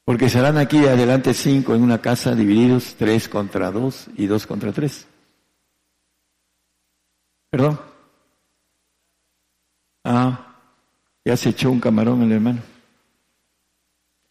[0.05, 4.73] Porque serán aquí adelante cinco en una casa divididos, tres contra dos y dos contra
[4.73, 5.07] tres.
[7.51, 7.81] ¿Perdón?
[10.05, 10.57] Ah,
[11.25, 12.63] ya se echó un camarón el hermano.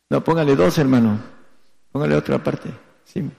[0.10, 1.20] No, póngale dos, hermano.
[1.92, 2.70] Póngale otra parte.
[3.06, 3.30] Sí.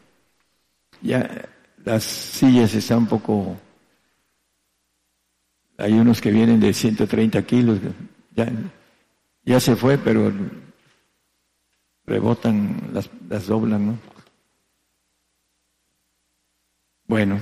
[1.02, 1.48] Ya
[1.84, 3.56] las sillas están un poco
[5.80, 7.78] hay unos que vienen de 130 kilos,
[8.36, 8.52] ya,
[9.44, 10.30] ya se fue, pero
[12.11, 13.99] rebotan, las, las doblan, ¿no?
[17.07, 17.40] Bueno,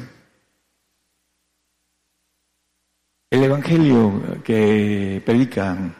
[3.30, 5.94] el Evangelio que predican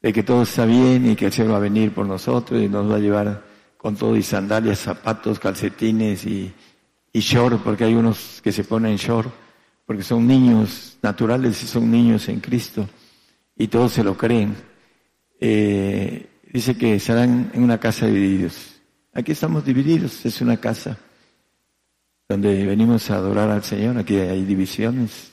[0.00, 2.68] de que todo está bien y que el Señor va a venir por nosotros y
[2.68, 3.44] nos va a llevar
[3.76, 6.52] con todo y sandalias, zapatos, calcetines y,
[7.12, 9.32] y short, porque hay unos que se ponen short
[9.88, 12.86] porque son niños naturales y son niños en Cristo,
[13.56, 14.54] y todos se lo creen.
[15.40, 18.80] Eh, dice que estarán en una casa divididos.
[19.12, 20.98] Aquí estamos divididos, es una casa
[22.28, 25.32] donde venimos a adorar al Señor, aquí hay divisiones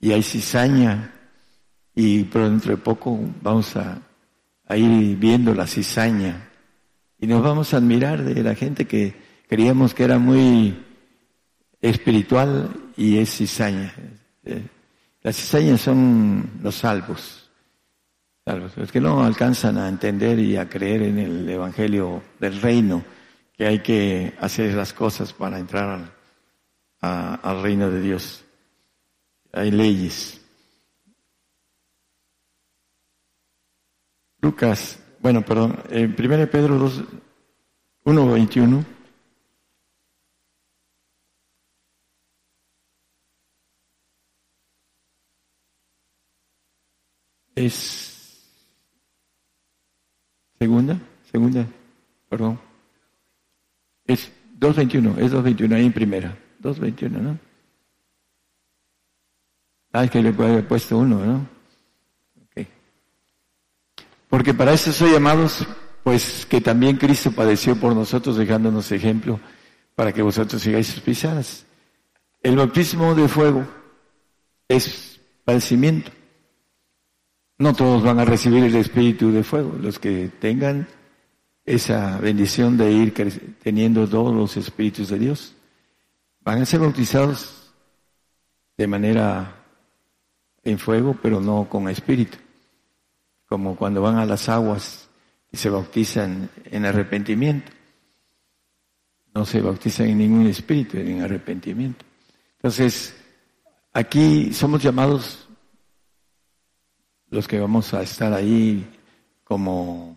[0.00, 1.12] y hay cizaña
[1.94, 4.02] y por dentro de poco vamos a,
[4.66, 6.50] a ir viendo la cizaña
[7.18, 9.14] y nos vamos a admirar de la gente que
[9.48, 10.76] creíamos que era muy
[11.80, 13.94] espiritual y es cizaña.
[14.44, 14.66] Eh,
[15.22, 17.45] las cizañas son los salvos,
[18.46, 23.04] salvos, los que no alcanzan a entender y a creer en el Evangelio del reino,
[23.56, 26.12] que hay que hacer las cosas para entrar
[27.00, 28.44] al, al reino de Dios.
[29.52, 30.40] Hay leyes.
[34.40, 37.04] Lucas, bueno, perdón, en 1 Pedro 2,
[38.04, 38.84] 1, 21.
[47.56, 48.05] es
[50.58, 50.98] segunda,
[51.30, 51.66] segunda,
[52.28, 52.58] perdón.
[54.06, 56.36] Es 2.21, es 2.21 ahí en primera.
[56.62, 57.38] 2.21, ¿no?
[59.92, 61.48] Ah, es que le puede haber puesto uno, ¿no?
[62.50, 62.68] Okay.
[64.28, 65.66] Porque para eso soy llamados,
[66.02, 69.40] pues que también Cristo padeció por nosotros, dejándonos ejemplo
[69.94, 71.66] para que vosotros sigáis sus pisadas.
[72.42, 73.66] El bautismo de fuego
[74.68, 76.12] es padecimiento.
[77.58, 79.76] No todos van a recibir el espíritu de fuego.
[79.80, 80.86] Los que tengan
[81.64, 83.14] esa bendición de ir
[83.62, 85.54] teniendo todos los espíritus de Dios
[86.40, 87.72] van a ser bautizados
[88.76, 89.64] de manera
[90.62, 92.38] en fuego, pero no con espíritu.
[93.46, 95.08] Como cuando van a las aguas
[95.50, 97.72] y se bautizan en arrepentimiento.
[99.34, 102.04] No se bautizan en ningún espíritu, en arrepentimiento.
[102.56, 103.14] Entonces,
[103.92, 105.45] aquí somos llamados
[107.30, 108.86] los que vamos a estar ahí
[109.44, 110.16] como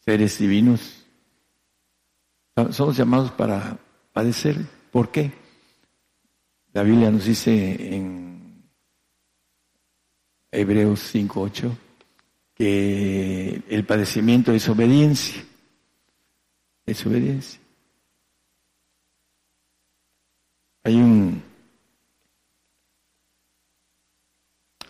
[0.00, 1.04] seres divinos,
[2.70, 3.78] somos llamados para
[4.12, 4.56] padecer.
[4.90, 5.32] ¿Por qué?
[6.72, 8.62] La Biblia nos dice en
[10.50, 11.70] Hebreos 5.8
[12.54, 15.44] que el padecimiento es obediencia.
[16.86, 17.60] Es obediencia.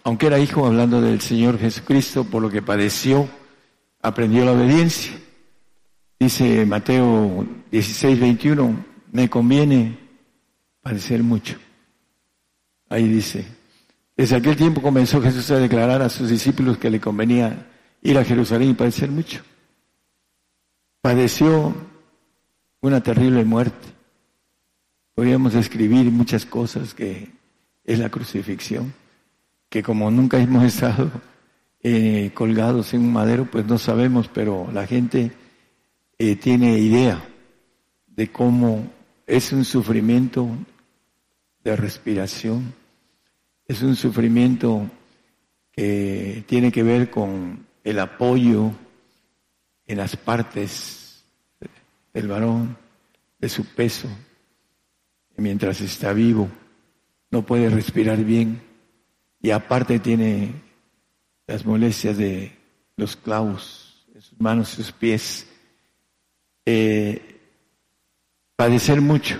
[0.07, 3.29] Aunque era hijo, hablando del Señor Jesucristo, por lo que padeció,
[4.01, 5.11] aprendió la obediencia.
[6.21, 9.99] Dice Mateo 16, 21, me conviene
[10.81, 11.59] padecer mucho.
[12.88, 13.49] Ahí dice,
[14.16, 17.66] desde aquel tiempo comenzó Jesús a declarar a sus discípulos que le convenía
[18.01, 19.42] ir a Jerusalén y padecer mucho.
[21.01, 21.75] Padeció
[22.81, 23.88] una terrible muerte.
[25.16, 27.29] Podríamos describir muchas cosas que
[27.85, 28.95] es la crucifixión,
[29.68, 31.11] que como nunca hemos estado
[31.83, 35.33] eh, colgados en un madero, pues no sabemos, pero la gente
[36.18, 37.22] eh, tiene idea
[38.07, 38.90] de cómo
[39.26, 40.48] es un sufrimiento
[41.62, 42.74] de respiración,
[43.66, 44.88] es un sufrimiento
[45.72, 48.72] que tiene que ver con el apoyo
[49.87, 51.24] en las partes
[52.12, 52.76] del varón,
[53.38, 54.09] de su peso,
[55.37, 56.48] mientras está vivo,
[57.31, 58.65] no puede respirar bien
[59.40, 60.53] y aparte tiene
[61.46, 62.57] las molestias de
[62.96, 65.46] los clavos en sus manos, sus pies,
[66.64, 67.40] eh,
[68.57, 69.38] padecer mucho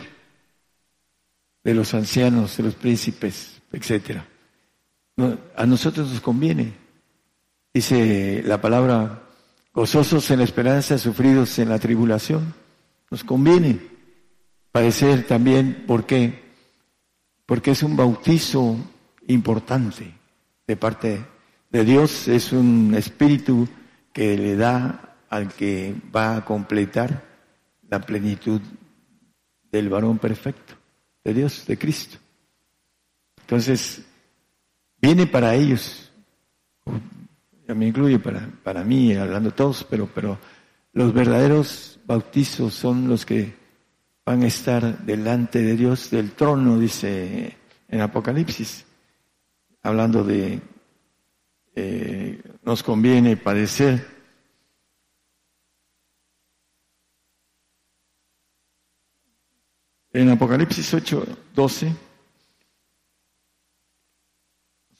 [1.65, 4.27] de los ancianos, de los príncipes, etcétera.
[5.57, 6.75] a nosotros nos conviene,
[7.73, 9.23] dice la palabra,
[9.73, 12.55] gozosos en la esperanza, sufridos en la tribulación.
[13.11, 13.81] Nos conviene
[14.73, 16.43] padecer también, ¿por qué?
[17.47, 18.77] Porque es un bautizo
[19.29, 20.13] importante
[20.67, 21.25] de parte
[21.71, 23.69] de Dios, es un espíritu
[24.13, 27.25] que le da al que va a completar
[27.89, 28.61] la plenitud
[29.71, 30.75] del varón perfecto,
[31.25, 32.19] de Dios, de Cristo.
[33.41, 34.05] Entonces,
[35.01, 36.11] viene para ellos,
[37.67, 40.39] ya me incluye para, para mí, hablando todos, pero, pero
[40.93, 43.55] los verdaderos bautizos son los que
[44.25, 47.57] van a estar delante de Dios del trono, dice
[47.89, 48.85] en Apocalipsis,
[49.87, 50.61] hablando de
[51.75, 54.17] eh, nos conviene padecer
[60.17, 61.93] En Apocalipsis 8, 12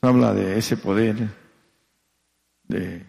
[0.03, 1.17] habla de ese poder,
[2.65, 3.07] de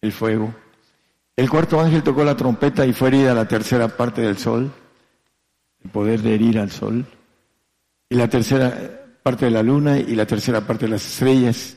[0.00, 0.54] el fuego.
[1.34, 4.70] El cuarto ángel tocó la trompeta y fue herida la tercera parte del sol,
[5.82, 7.04] el poder de herir al sol,
[8.08, 11.76] y la tercera parte de la luna y la tercera parte de las estrellas,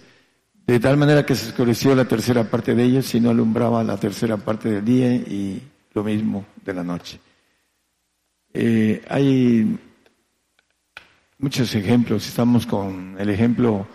[0.65, 3.97] de tal manera que se oscureció la tercera parte de ellos y no alumbraba la
[3.97, 5.62] tercera parte del día y
[5.93, 7.19] lo mismo de la noche.
[8.53, 9.77] Eh, hay
[11.38, 12.27] muchos ejemplos.
[12.27, 13.88] Estamos con el ejemplo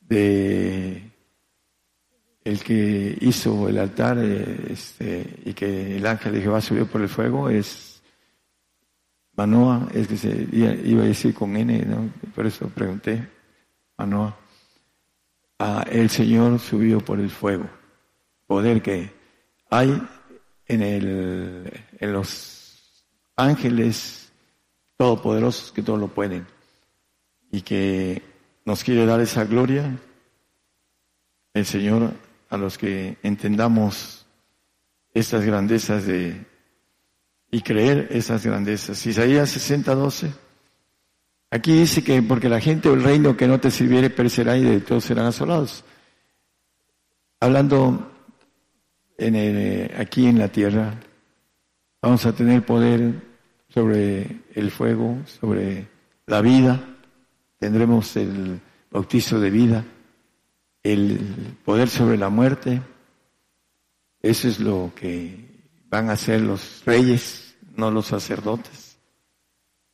[0.00, 1.10] de
[2.44, 7.02] el que hizo el altar eh, este, y que el ángel de Jehová subió por
[7.02, 7.89] el fuego es
[9.40, 13.26] Manoa, es que se iba a decir con N, por eso pregunté,
[13.96, 14.36] Manoa.
[15.58, 17.64] Ah, el Señor subió por el fuego,
[18.46, 19.10] poder que
[19.70, 19.98] hay
[20.66, 24.30] en, el, en los ángeles
[24.98, 26.46] todopoderosos que todo lo pueden.
[27.50, 28.22] Y que
[28.66, 29.98] nos quiere dar esa gloria,
[31.54, 32.12] el Señor,
[32.50, 34.26] a los que entendamos
[35.14, 36.49] estas grandezas de
[37.50, 39.04] y creer esas grandezas.
[39.06, 40.32] Isaías 60, 12.
[41.50, 44.62] Aquí dice que porque la gente o el reino que no te sirviere perecerá y
[44.62, 45.84] de todos serán asolados.
[47.40, 48.12] Hablando
[49.18, 50.94] en aquí en la tierra,
[52.00, 53.14] vamos a tener poder
[53.68, 55.88] sobre el fuego, sobre
[56.26, 56.80] la vida,
[57.58, 58.60] tendremos el
[58.90, 59.84] bautizo de vida,
[60.82, 61.18] el
[61.64, 62.80] poder sobre la muerte.
[64.22, 65.49] Eso es lo que
[65.90, 68.96] van a hacer los reyes, no los sacerdotes.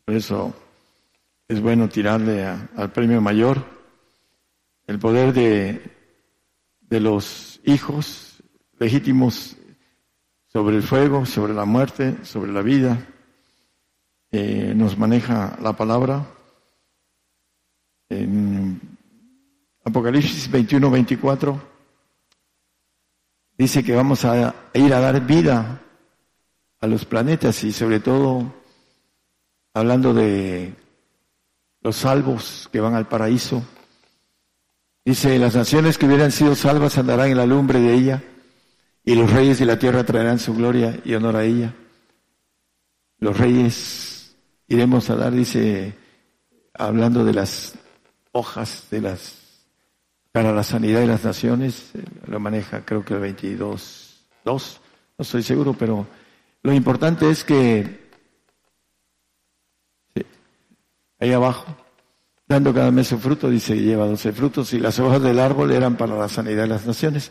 [0.04, 0.54] Por eso
[1.48, 3.64] es bueno tirarle al premio mayor
[4.86, 5.82] el poder de,
[6.82, 8.42] de los hijos
[8.78, 9.56] legítimos
[10.46, 13.04] sobre el fuego, sobre la muerte, sobre la vida
[14.30, 16.26] eh, nos maneja la palabra.
[18.08, 18.80] En
[19.84, 21.60] Apocalipsis 21, 24
[23.56, 25.80] dice que vamos a ir a dar vida
[26.80, 28.52] a los planetas y sobre todo
[29.74, 30.74] hablando de
[31.82, 33.62] los salvos que van al paraíso.
[35.04, 38.22] Dice, las naciones que hubieran sido salvas andarán en la lumbre de ella
[39.04, 41.74] y los reyes de la tierra traerán su gloria y honor a ella.
[43.18, 45.94] Los reyes iremos a dar, dice,
[46.74, 47.74] hablando de las
[48.32, 49.46] hojas de las
[50.32, 54.80] para la sanidad de las naciones, eh, lo maneja creo que el 22, 2,
[55.16, 56.06] no estoy seguro, pero
[56.66, 58.08] lo importante es que
[61.20, 61.64] ahí abajo
[62.48, 65.96] dando cada mes su fruto, dice, lleva doce frutos, y las hojas del árbol eran
[65.96, 67.30] para la sanidad de las naciones.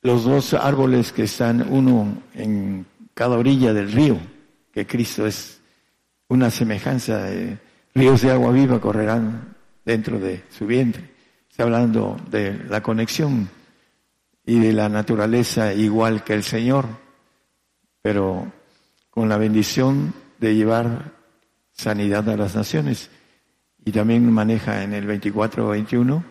[0.00, 4.16] Los dos árboles que están uno en cada orilla del río,
[4.72, 5.60] que Cristo es
[6.28, 7.58] una semejanza, de
[7.94, 11.10] ríos de agua viva correrán dentro de su vientre.
[11.50, 13.50] Está hablando de la conexión
[14.46, 16.86] y de la naturaleza igual que el Señor,
[18.02, 18.52] pero
[19.10, 21.12] con la bendición de llevar
[21.72, 23.10] sanidad a las naciones.
[23.84, 26.22] Y también maneja en el 24-21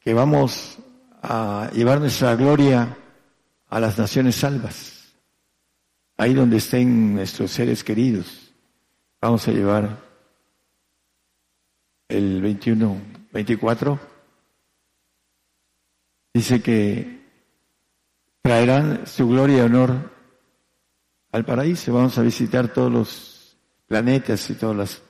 [0.00, 0.78] que vamos
[1.22, 2.96] a llevar nuestra gloria
[3.68, 5.14] a las naciones salvas,
[6.16, 8.52] ahí donde estén nuestros seres queridos.
[9.20, 9.98] Vamos a llevar
[12.08, 12.96] el 21,
[13.32, 13.98] 24.
[16.32, 17.26] Dice que
[18.42, 20.15] traerán su gloria y honor
[21.36, 21.92] al paraíso.
[21.92, 23.56] Vamos a visitar todos los
[23.86, 25.02] planetas y todas las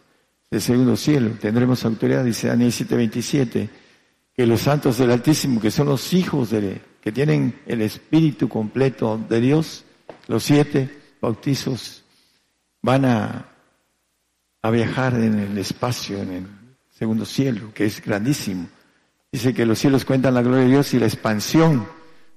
[0.50, 1.30] del segundo cielo.
[1.40, 3.68] Tendremos autoridad, dice Daniel 7:27,
[4.34, 9.24] que los santos del Altísimo, que son los hijos de, que tienen el espíritu completo
[9.28, 9.84] de Dios,
[10.26, 12.02] los siete bautizos,
[12.82, 13.48] van a,
[14.62, 16.46] a viajar en el espacio, en el
[16.90, 18.68] segundo cielo, que es grandísimo.
[19.30, 21.86] Dice que los cielos cuentan la gloria de Dios y la expansión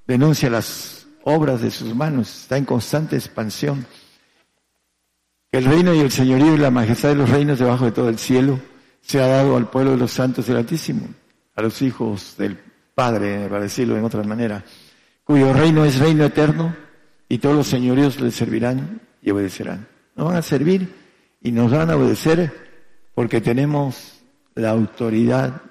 [0.05, 3.86] denuncia las obras de sus manos, está en constante expansión.
[5.51, 8.20] El reino y el señorío y la majestad de los reinos debajo de todo el
[8.20, 8.59] cielo
[9.01, 11.07] se ha dado al pueblo de los santos del Altísimo,
[11.55, 12.57] a los hijos del
[12.93, 14.63] Padre, para decirlo en otra manera,
[15.24, 16.76] cuyo reino es reino eterno
[17.28, 19.88] y todos los señoríos le servirán y obedecerán.
[20.15, 20.93] Nos van a servir
[21.41, 22.51] y nos van a obedecer
[23.13, 24.22] porque tenemos
[24.55, 25.61] la autoridad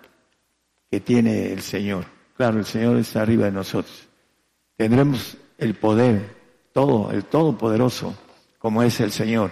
[0.90, 2.04] que tiene el Señor.
[2.36, 4.08] Claro, el Señor está arriba de nosotros.
[4.76, 6.34] Tendremos el poder,
[6.72, 8.14] todo, el todopoderoso,
[8.58, 9.50] como es el Señor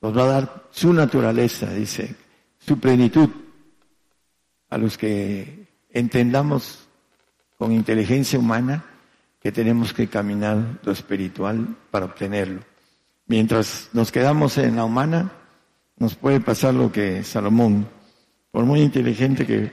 [0.00, 2.14] nos va a dar su naturaleza, dice,
[2.58, 3.28] su plenitud,
[4.70, 6.86] a los que entendamos
[7.58, 8.84] con inteligencia humana
[9.40, 12.60] que tenemos que caminar lo espiritual para obtenerlo.
[13.26, 15.32] Mientras nos quedamos en la humana,
[15.96, 17.86] nos puede pasar lo que Salomón,
[18.50, 19.72] por muy inteligente que,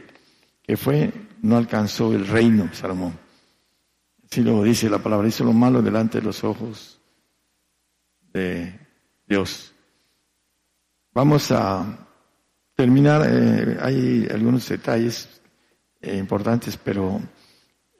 [0.64, 3.14] que fue, no alcanzó el reino Salomón.
[4.30, 7.00] Así lo dice la palabra, hizo lo malo delante de los ojos
[8.34, 8.78] de
[9.26, 9.74] Dios.
[11.14, 12.08] Vamos a
[12.76, 15.42] terminar, eh, hay algunos detalles
[16.02, 17.22] eh, importantes, pero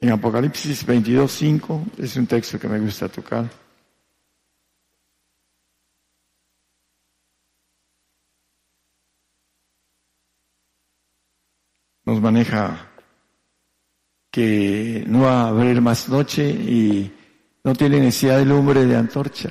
[0.00, 3.48] en Apocalipsis 22, 5 es un texto que me gusta tocar.
[12.04, 12.88] Nos maneja
[14.38, 17.12] que no va a haber más noche y
[17.64, 19.50] no tiene necesidad de lumbre de antorcha,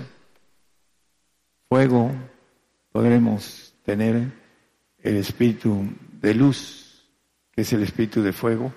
[1.68, 2.10] fuego,
[2.94, 4.32] podremos tener
[5.00, 5.90] el espíritu
[6.22, 7.06] de luz,
[7.52, 8.72] que es el espíritu de fuego.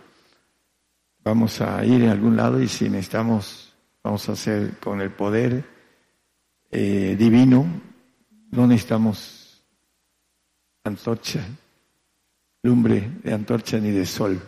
[1.22, 5.64] Vamos a ir en algún lado y si necesitamos, vamos a hacer con el poder
[6.72, 7.66] eh, divino,
[8.50, 9.62] no necesitamos
[10.82, 11.46] antorcha,
[12.64, 14.42] lumbre de antorcha ni de sol,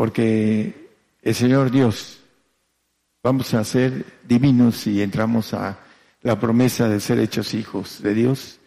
[0.00, 0.88] porque
[1.20, 2.20] el Señor Dios,
[3.22, 5.78] vamos a ser divinos y entramos a
[6.22, 8.60] la promesa de ser hechos hijos de Dios,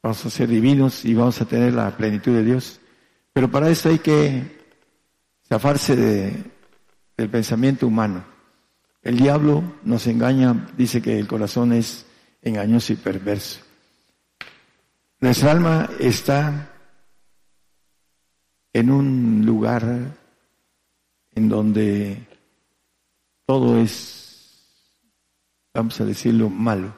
[0.00, 2.78] vamos a ser divinos y vamos a tener la plenitud de Dios.
[3.32, 4.60] Pero para eso hay que
[5.48, 6.44] zafarse de,
[7.16, 8.24] del pensamiento humano.
[9.02, 12.06] El diablo nos engaña, dice que el corazón es
[12.42, 13.58] engañoso y perverso.
[15.18, 16.70] Nuestra alma está
[18.72, 20.25] en un lugar
[21.36, 22.26] en donde
[23.46, 24.16] todo es
[25.76, 26.92] vamos a decirlo, malo.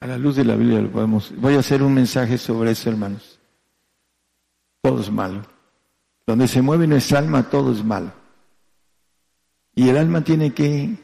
[0.00, 1.32] A la luz de la Biblia lo podemos.
[1.36, 3.38] Voy a hacer un mensaje sobre eso, hermanos.
[4.82, 5.42] Todo es malo.
[6.26, 8.12] Donde se mueve nuestra alma, todo es malo.
[9.74, 10.96] Y el alma tiene que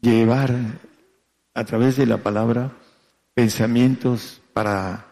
[0.00, 0.52] llevar
[1.54, 2.72] a través de la palabra
[3.32, 5.06] pensamientos para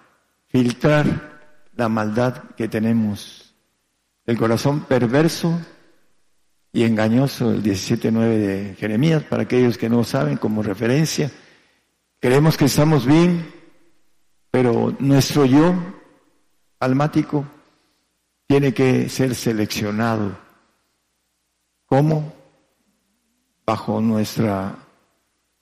[0.48, 1.33] filtrar
[1.76, 3.54] la maldad que tenemos.
[4.26, 5.60] El corazón perverso
[6.72, 11.30] y engañoso el 17.9 de Jeremías, para aquellos que no saben como referencia.
[12.20, 13.52] Creemos que estamos bien,
[14.50, 15.74] pero nuestro yo
[16.80, 17.46] almático
[18.46, 20.36] tiene que ser seleccionado.
[21.86, 22.34] ¿Cómo?
[23.66, 24.76] Bajo nuestra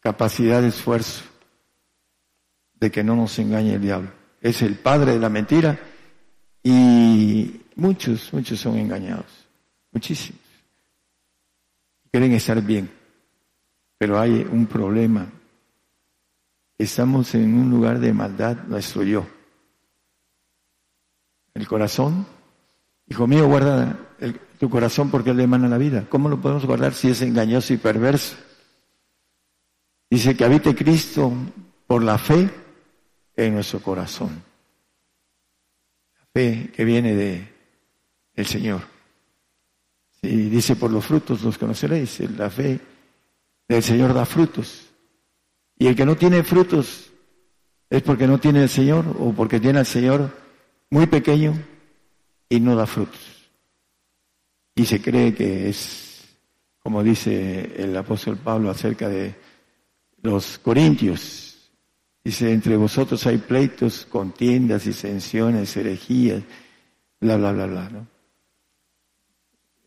[0.00, 1.24] capacidad de esfuerzo
[2.74, 4.10] de que no nos engañe el diablo.
[4.40, 5.78] Es el padre de la mentira
[6.62, 9.48] y muchos, muchos son engañados.
[9.90, 10.42] Muchísimos
[12.12, 12.90] quieren estar bien,
[13.96, 15.26] pero hay un problema
[16.76, 19.26] estamos en un lugar de maldad, nuestro yo.
[21.54, 22.26] El corazón,
[23.06, 23.98] hijo mío, guarda
[24.58, 26.06] tu corazón porque él le emana la vida.
[26.08, 28.36] ¿Cómo lo podemos guardar si es engañoso y perverso?
[30.10, 31.32] Dice que habite Cristo
[31.86, 32.50] por la fe
[33.36, 34.42] en nuestro corazón.
[36.33, 37.49] Fe que viene de
[38.35, 38.83] el Señor.
[40.22, 42.20] Y dice por los frutos los conoceréis.
[42.37, 42.80] La fe
[43.68, 44.89] del Señor da frutos.
[45.76, 47.11] Y el que no tiene frutos
[47.91, 50.30] es porque no tiene el Señor o porque tiene al Señor
[50.91, 51.55] muy pequeño
[52.49, 53.51] y no da frutos.
[54.74, 56.37] Y se cree que es,
[56.78, 59.35] como dice el apóstol Pablo acerca de
[60.22, 61.51] los corintios,
[62.25, 66.43] dice, entre vosotros hay pleitos, contiendas, disensiones, herejías,
[67.20, 68.07] bla, bla, bla, bla, ¿no?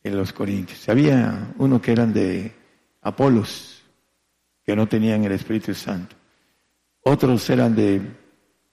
[0.04, 0.88] En los corintios.
[0.90, 2.52] Había uno que eran de
[3.02, 3.84] Apolos,
[4.64, 6.16] que no tenían el Espíritu Santo.
[7.02, 8.02] Otros eran de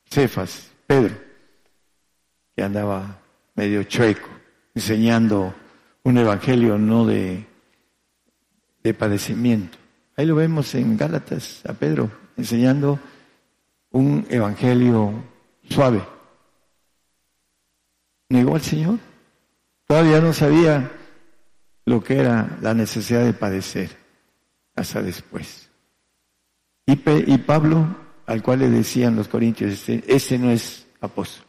[0.04, 1.14] Cefas, Pedro,
[2.54, 3.20] que andaba
[3.54, 4.28] medio chueco,
[4.74, 5.54] enseñando
[6.02, 7.46] un evangelio no de,
[8.82, 9.78] de padecimiento.
[10.16, 12.98] Ahí lo vemos en Gálatas, a Pedro, enseñando
[13.92, 15.12] un evangelio
[15.68, 16.02] suave.
[18.28, 18.98] Negó al Señor.
[19.86, 20.90] Todavía no sabía
[21.84, 23.90] lo que era la necesidad de padecer
[24.74, 25.68] hasta después.
[26.86, 27.94] Y, y Pablo,
[28.26, 31.44] al cual le decían los corintios, este, este no es apóstol,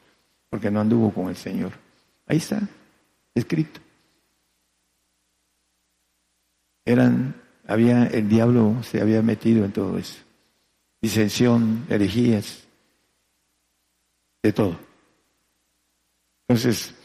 [0.50, 1.72] porque no anduvo con el Señor.
[2.28, 2.62] Ahí está,
[3.34, 3.80] escrito.
[6.86, 10.23] Eran, había, el diablo se había metido en todo eso.
[11.04, 12.64] Disensión, herejías,
[14.42, 14.80] de todo.
[16.48, 16.96] Entonces,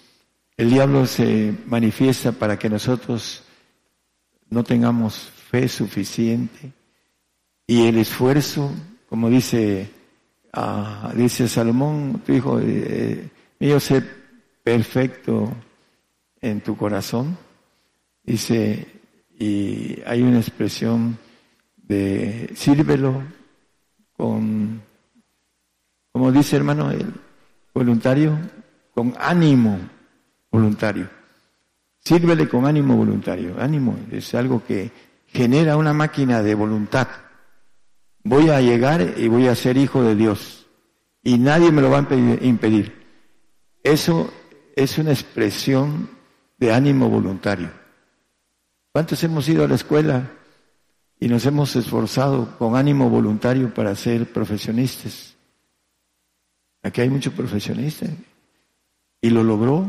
[0.57, 3.43] el diablo se manifiesta para que nosotros
[4.51, 5.17] no tengamos
[5.51, 6.73] fe suficiente
[7.67, 8.71] y el esfuerzo,
[9.09, 9.91] como dice,
[10.57, 13.29] uh, dice Salomón, tu hijo, eh,
[13.59, 14.05] mío, sé
[14.63, 15.53] perfecto
[16.41, 17.37] en tu corazón.
[18.23, 18.87] Dice,
[19.37, 21.19] y hay una expresión
[21.77, 23.38] de sírvelo
[24.19, 24.83] con,
[26.13, 27.11] como dice hermano, el
[27.73, 28.39] voluntario,
[28.95, 29.79] con ánimo
[30.51, 31.09] voluntario.
[32.01, 33.57] Sírvele con ánimo voluntario.
[33.59, 34.93] Ánimo es algo que
[35.27, 37.09] genera una máquina de voluntad
[38.29, 40.67] voy a llegar y voy a ser hijo de Dios.
[41.23, 43.07] Y nadie me lo va a impedir.
[43.83, 44.33] Eso
[44.77, 46.11] es una expresión
[46.59, 47.71] de ánimo voluntario.
[48.93, 50.31] ¿Cuántos hemos ido a la escuela
[51.21, 55.37] y nos hemos esforzado con ánimo voluntario para ser profesionistas?
[56.83, 58.11] Aquí hay muchos profesionistas.
[59.21, 59.87] Y lo logró.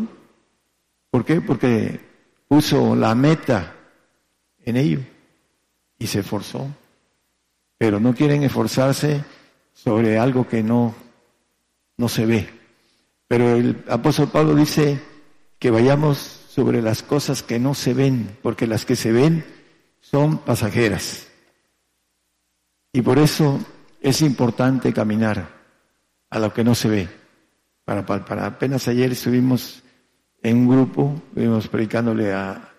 [1.12, 1.42] ¿Por qué?
[1.42, 2.00] Porque
[2.48, 3.76] puso la meta
[4.64, 5.00] en ello
[5.98, 6.68] y se esforzó
[7.80, 9.24] pero no quieren esforzarse
[9.74, 10.94] sobre algo que no,
[11.98, 12.50] no se ve.
[13.30, 15.00] Pero el apóstol Pablo dice
[15.58, 19.46] que vayamos sobre las cosas que no se ven, porque las que se ven
[20.10, 21.28] son pasajeras.
[22.91, 23.60] Y por eso
[24.01, 25.47] es importante caminar
[26.30, 27.10] a lo que no se ve.
[27.86, 29.84] Para, para, apenas ayer estuvimos
[30.41, 32.72] en un grupo, estuvimos predicándole a,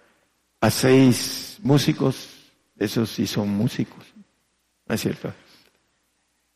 [0.61, 2.29] a seis músicos,
[2.77, 4.05] esos sí son músicos,
[4.87, 5.33] ¿No es cierto?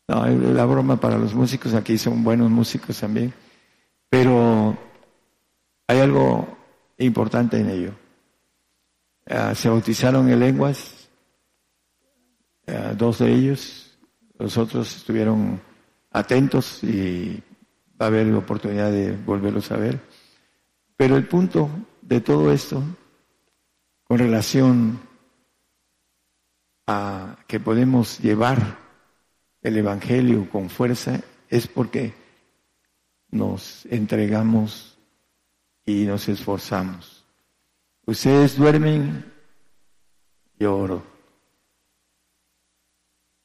[0.09, 3.33] No, la broma para los músicos, aquí son buenos músicos también,
[4.09, 4.77] pero
[5.87, 6.57] hay algo
[6.97, 8.04] importante en ello.
[9.27, 11.09] Ah, se bautizaron en lenguas,
[12.67, 13.97] ah, dos de ellos,
[14.37, 15.59] los otros estuvieron
[16.11, 17.41] atentos y
[17.99, 19.99] va a haber oportunidad de volverlos a ver.
[20.95, 21.69] Pero el punto
[22.01, 22.83] de todo esto,
[24.03, 24.99] con relación
[26.87, 28.77] a que podemos llevar
[29.61, 31.19] el Evangelio con fuerza
[31.49, 32.13] es porque
[33.31, 34.97] nos entregamos
[35.85, 37.14] y nos esforzamos.
[38.05, 39.25] Ustedes duermen,
[40.59, 41.03] yo oro.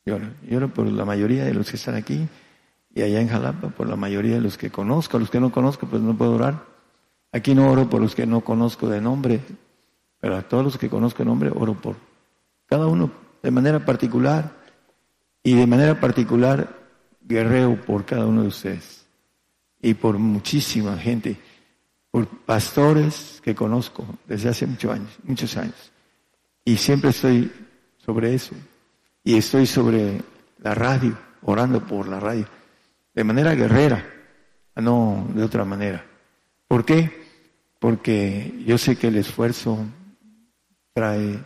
[0.05, 0.27] Lloro.
[0.49, 2.29] Lloro por la mayoría de los que están aquí
[2.95, 5.17] y allá en Jalapa, por la mayoría de los que conozco.
[5.17, 6.65] A los que no conozco, pues no puedo orar.
[7.33, 9.41] Aquí no oro por los que no conozco de nombre,
[10.19, 11.97] pero a todos los que conozco de nombre oro por
[12.67, 13.11] cada uno
[13.43, 14.53] de manera particular
[15.43, 16.77] y de manera particular
[17.23, 19.07] guerreo por cada uno de ustedes
[19.81, 21.39] y por muchísima gente,
[22.11, 25.93] por pastores que conozco desde hace muchos años, muchos años.
[26.65, 27.53] Y siempre estoy
[27.99, 28.55] sobre eso.
[29.23, 30.21] Y estoy sobre
[30.59, 32.47] la radio, orando por la radio,
[33.15, 34.05] de manera guerrera,
[34.77, 36.05] no de otra manera.
[36.67, 37.29] ¿Por qué?
[37.79, 39.79] Porque yo sé que el esfuerzo
[40.93, 41.39] trae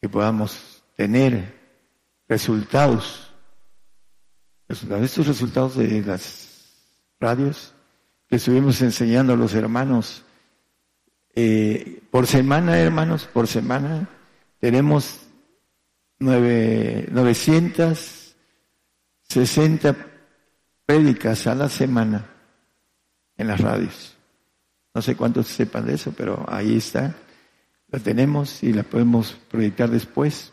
[0.00, 1.54] que podamos tener
[2.28, 3.26] resultados
[4.68, 6.48] estos resultados de las
[7.20, 7.72] radios
[8.28, 10.22] que estuvimos enseñando a los hermanos.
[11.34, 14.10] Eh, por semana, hermanos, por semana
[14.58, 15.20] tenemos
[16.18, 19.96] nueve, 960
[20.86, 22.26] prédicas a la semana
[23.36, 24.16] en las radios.
[24.94, 27.14] No sé cuántos sepan de eso, pero ahí está.
[27.88, 30.52] La tenemos y la podemos proyectar después.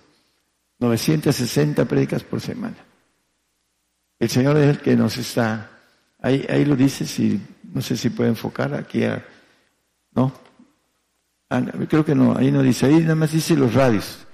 [0.80, 2.76] 960 prédicas por semana.
[4.20, 5.72] El Señor es el que nos está,
[6.20, 7.42] ahí, ahí lo dice, si,
[7.74, 9.26] no sé si puede enfocar aquí a,
[10.14, 10.32] no,
[11.50, 14.28] ah, creo que no, ahí no dice, ahí nada más dice los radios.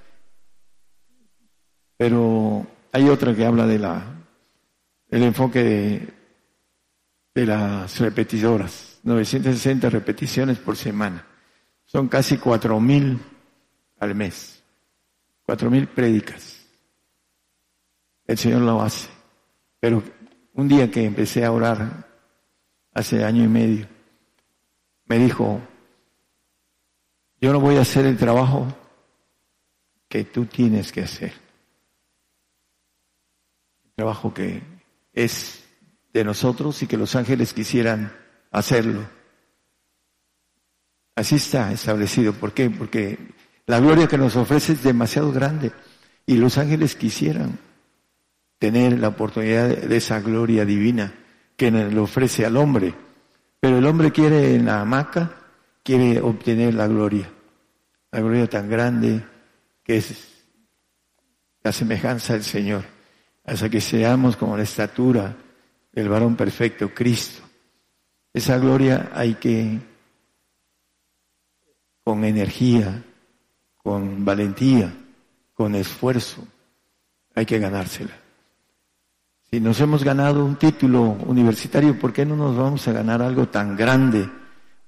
[1.98, 4.04] Pero hay otra que habla de la,
[5.10, 6.14] el enfoque de,
[7.34, 11.26] de las repetidoras, 960 repeticiones por semana.
[11.86, 13.20] Son casi cuatro mil
[14.00, 14.62] al mes,
[15.44, 16.66] cuatro mil prédicas.
[18.28, 19.10] El Señor lo hace.
[19.80, 20.04] Pero
[20.54, 22.09] un día que empecé a orar,
[23.00, 23.88] hace año y medio,
[25.06, 25.62] me dijo,
[27.42, 28.68] yo no voy a hacer el trabajo
[30.08, 31.34] que tú tienes que hacer.
[33.86, 34.62] El trabajo que
[35.14, 35.64] es
[36.14, 38.12] de nosotros y que los ángeles quisieran
[38.52, 39.08] hacerlo.
[41.16, 42.34] Así está establecido.
[42.34, 42.70] ¿Por qué?
[42.70, 43.18] Porque
[43.66, 45.72] la gloria que nos ofrece es demasiado grande
[46.26, 47.60] y los ángeles quisieran
[48.58, 51.14] tener la oportunidad de esa gloria divina
[51.60, 52.96] que le ofrece al hombre.
[53.60, 55.36] Pero el hombre quiere en la hamaca,
[55.84, 57.30] quiere obtener la gloria,
[58.12, 59.22] la gloria tan grande
[59.84, 60.46] que es
[61.62, 62.86] la semejanza del Señor,
[63.44, 65.36] hasta que seamos como la estatura
[65.92, 67.44] del varón perfecto, Cristo.
[68.34, 69.80] Esa gloria hay que,
[72.06, 73.04] con energía,
[73.76, 74.94] con valentía,
[75.54, 76.48] con esfuerzo,
[77.36, 78.29] hay que ganársela.
[79.52, 83.48] Si nos hemos ganado un título universitario, ¿por qué no nos vamos a ganar algo
[83.48, 84.30] tan grande?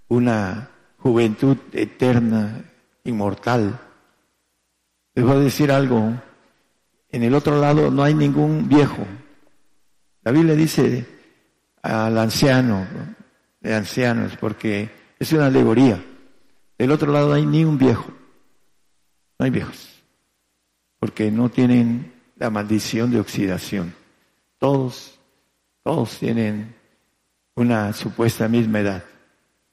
[0.10, 2.64] Una juventud eterna,
[3.04, 3.80] inmortal.
[5.16, 6.14] Les voy a decir algo.
[7.10, 9.04] En el otro lado no hay ningún viejo.
[10.24, 11.08] La Biblia dice
[11.82, 12.86] al anciano,
[13.62, 16.04] de ancianos, porque es una alegoría.
[16.78, 18.12] Del otro lado no hay ni un viejo.
[19.40, 20.04] No hay viejos.
[21.00, 24.01] Porque no tienen la maldición de oxidación.
[24.62, 25.18] Todos,
[25.82, 26.76] todos tienen
[27.56, 29.04] una supuesta misma edad,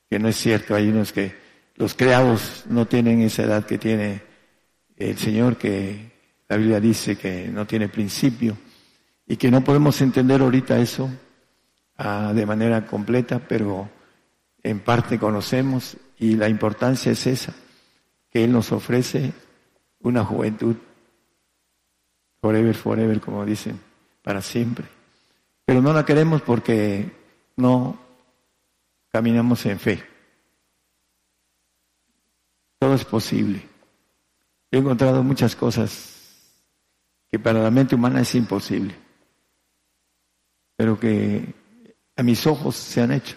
[0.08, 0.74] que no es cierto.
[0.74, 1.34] Hay unos que
[1.74, 4.22] los creados no tienen esa edad que tiene
[4.96, 6.10] el Señor, que
[6.48, 8.56] la Biblia dice que no tiene principio
[9.26, 11.10] y que no podemos entender ahorita eso
[11.98, 13.90] ah, de manera completa, pero
[14.62, 17.52] en parte conocemos y la importancia es esa,
[18.30, 19.34] que Él nos ofrece
[20.00, 20.76] una juventud
[22.40, 23.86] forever, forever, como dicen
[24.28, 24.86] para siempre.
[25.64, 27.10] Pero no la queremos porque
[27.56, 27.98] no
[29.08, 30.04] caminamos en fe.
[32.78, 33.66] Todo es posible.
[34.70, 36.52] He encontrado muchas cosas
[37.30, 38.94] que para la mente humana es imposible,
[40.76, 41.54] pero que
[42.14, 43.36] a mis ojos se han hecho,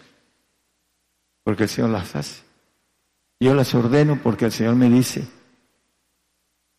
[1.46, 2.44] porque el Señor las hace.
[3.40, 5.26] Yo las ordeno porque el Señor me dice,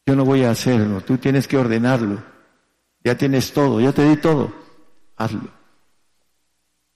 [0.04, 2.32] yo no voy a hacerlo, tú tienes que ordenarlo.
[3.05, 4.53] Ya tienes todo, ya te di todo.
[5.16, 5.48] Hazlo.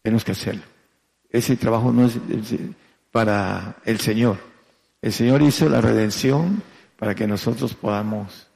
[0.02, 0.62] Tenemos que hacerlo.
[1.30, 2.18] Ese trabajo no es
[3.10, 4.38] para el Señor.
[5.02, 6.62] El Señor hizo la redención
[6.98, 8.46] para que nosotros podamos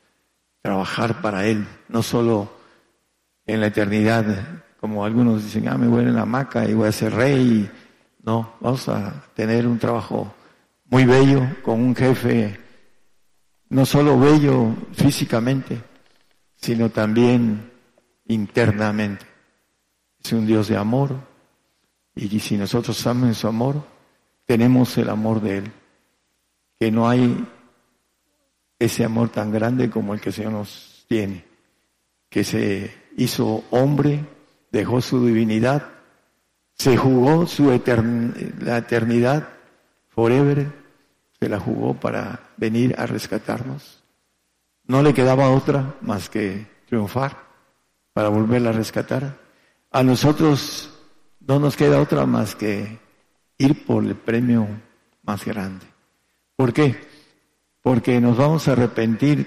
[0.62, 2.50] trabajar para Él, no solo
[3.46, 6.92] en la eternidad, como algunos dicen, ah, me voy en la hamaca y voy a
[6.92, 7.70] ser rey.
[8.22, 10.32] No, vamos a tener un trabajo
[10.86, 12.58] muy bello con un jefe,
[13.68, 15.80] no solo bello físicamente,
[16.60, 17.70] sino también
[18.26, 19.26] internamente.
[20.22, 21.16] Es un Dios de amor
[22.14, 23.82] y si nosotros en su amor,
[24.44, 25.72] tenemos el amor de Él.
[26.78, 27.46] Que no hay
[28.78, 31.44] ese amor tan grande como el que el Señor nos tiene,
[32.28, 34.24] que se hizo hombre,
[34.70, 35.86] dejó su divinidad,
[36.74, 37.68] se jugó su
[38.60, 39.48] la eternidad
[40.08, 40.72] forever,
[41.38, 43.99] se la jugó para venir a rescatarnos
[44.90, 47.36] no le quedaba otra más que triunfar
[48.12, 49.38] para volverla a rescatar.
[49.92, 50.90] A nosotros
[51.46, 52.98] no nos queda otra más que
[53.56, 54.66] ir por el premio
[55.22, 55.86] más grande.
[56.56, 56.96] ¿Por qué?
[57.80, 59.46] Porque nos vamos a arrepentir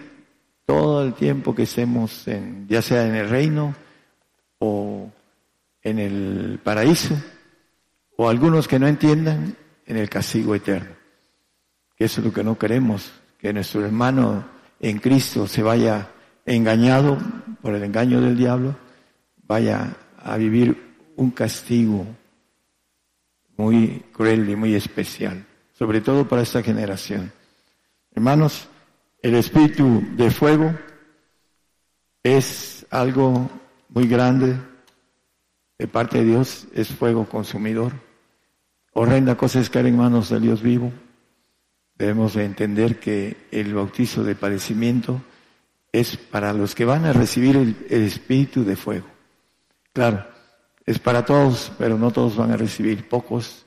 [0.66, 3.76] todo el tiempo que estemos en, ya sea en el reino
[4.60, 5.12] o
[5.82, 7.16] en el paraíso,
[8.16, 10.96] o algunos que no entiendan en el castigo eterno.
[11.98, 14.54] Que eso es lo que no queremos, que nuestro hermano
[14.84, 16.10] en Cristo se vaya
[16.46, 17.18] engañado
[17.62, 18.76] por el engaño del diablo,
[19.48, 22.06] vaya a vivir un castigo
[23.56, 27.32] muy cruel y muy especial, sobre todo para esta generación.
[28.14, 28.68] Hermanos,
[29.22, 30.78] el espíritu de fuego
[32.22, 33.50] es algo
[33.88, 34.58] muy grande
[35.78, 37.94] de parte de Dios, es fuego consumidor.
[38.92, 40.92] Horrenda cosa es caer en manos del Dios vivo.
[41.98, 45.22] Debemos de entender que el bautizo de padecimiento
[45.92, 49.08] es para los que van a recibir el, el espíritu de fuego.
[49.94, 50.26] Claro,
[50.86, 53.66] es para todos, pero no todos van a recibir, pocos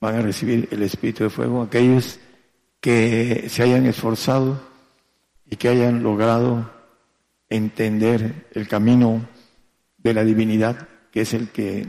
[0.00, 2.18] van a recibir el espíritu de fuego, aquellos
[2.80, 4.60] que se hayan esforzado
[5.48, 6.70] y que hayan logrado
[7.48, 9.26] entender el camino
[9.98, 11.88] de la divinidad, que es el que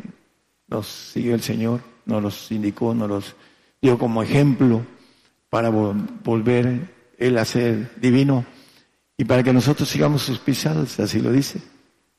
[0.68, 3.36] nos sigue el Señor, nos los indicó, nos los
[3.82, 4.86] dio como ejemplo
[5.50, 8.46] para volver Él a ser divino
[9.18, 11.62] y para que nosotros sigamos sus pisadas, así lo dice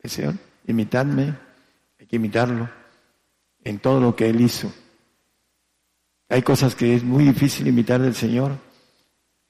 [0.00, 0.34] el Señor,
[0.66, 1.34] imitadme,
[1.98, 2.68] hay que imitarlo
[3.64, 4.72] en todo lo que Él hizo.
[6.28, 8.52] Hay cosas que es muy difícil imitar del Señor.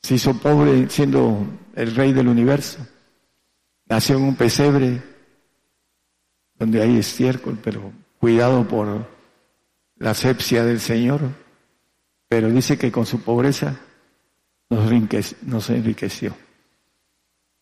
[0.03, 2.79] Se hizo pobre siendo el rey del universo.
[3.87, 5.03] Nació en un pesebre
[6.55, 9.07] donde hay estiércol, pero cuidado por
[9.97, 11.20] la asepsia del Señor.
[12.29, 13.81] Pero dice que con su pobreza
[14.68, 16.35] nos enriqueció.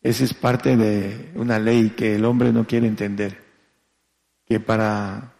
[0.03, 3.43] Esa es parte de una ley que el hombre no quiere entender.
[4.45, 5.33] Que para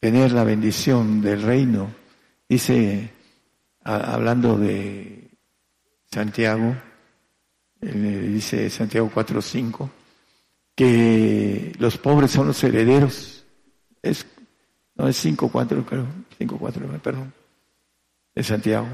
[0.00, 1.90] tener la bendición del reino,
[2.48, 3.10] dice,
[3.82, 5.30] hablando de
[6.10, 6.74] Santiago,
[7.80, 9.88] dice Santiago 4.5,
[10.74, 13.44] que los pobres son los herederos.
[14.02, 14.26] Es,
[14.96, 16.06] no es 5.4, creo,
[16.38, 17.32] 5.4, perdón,
[18.36, 18.86] de Santiago.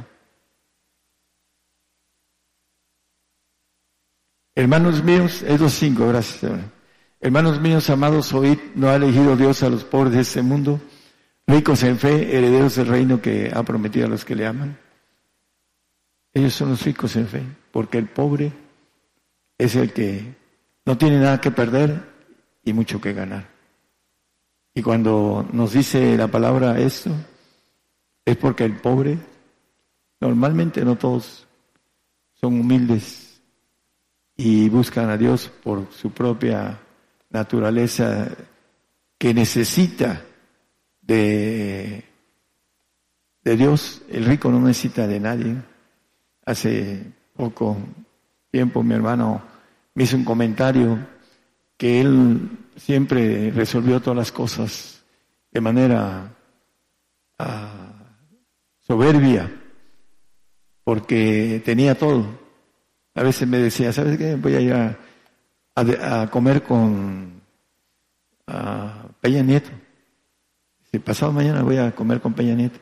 [4.54, 6.52] Hermanos míos, es los cinco, gracias.
[7.20, 10.80] Hermanos míos, amados, oíd, no ha elegido Dios a los pobres de este mundo,
[11.46, 14.78] ricos en fe, herederos del reino que ha prometido a los que le aman.
[16.34, 18.52] Ellos son los ricos en fe, porque el pobre
[19.58, 20.34] es el que
[20.84, 22.00] no tiene nada que perder
[22.64, 23.48] y mucho que ganar.
[24.74, 27.10] Y cuando nos dice la palabra esto,
[28.24, 29.18] es porque el pobre,
[30.22, 31.48] normalmente no todos
[32.34, 33.42] son humildes
[34.36, 36.78] y buscan a Dios por su propia
[37.28, 38.28] naturaleza
[39.18, 40.22] que necesita
[41.00, 42.04] de,
[43.42, 44.02] de Dios.
[44.08, 45.56] El rico no necesita de nadie.
[46.46, 47.04] Hace
[47.34, 47.76] poco
[48.48, 49.42] tiempo mi hermano
[49.94, 51.04] me hizo un comentario
[51.76, 55.04] que él siempre resolvió todas las cosas
[55.50, 56.32] de manera
[57.40, 57.92] ah,
[58.78, 59.61] soberbia,
[60.84, 62.26] porque tenía todo.
[63.14, 64.36] A veces me decía, ¿sabes qué?
[64.36, 67.40] Voy a ir a, comer con
[69.20, 69.70] Peña Nieto.
[70.90, 72.78] Si pasado mañana voy a comer con Peña Nieto.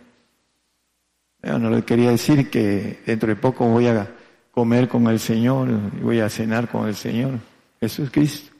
[1.42, 4.16] no le quería decir que dentro de poco voy a
[4.50, 7.38] comer con el Señor y voy a cenar con el Señor.
[7.80, 8.52] Jesús Cristo.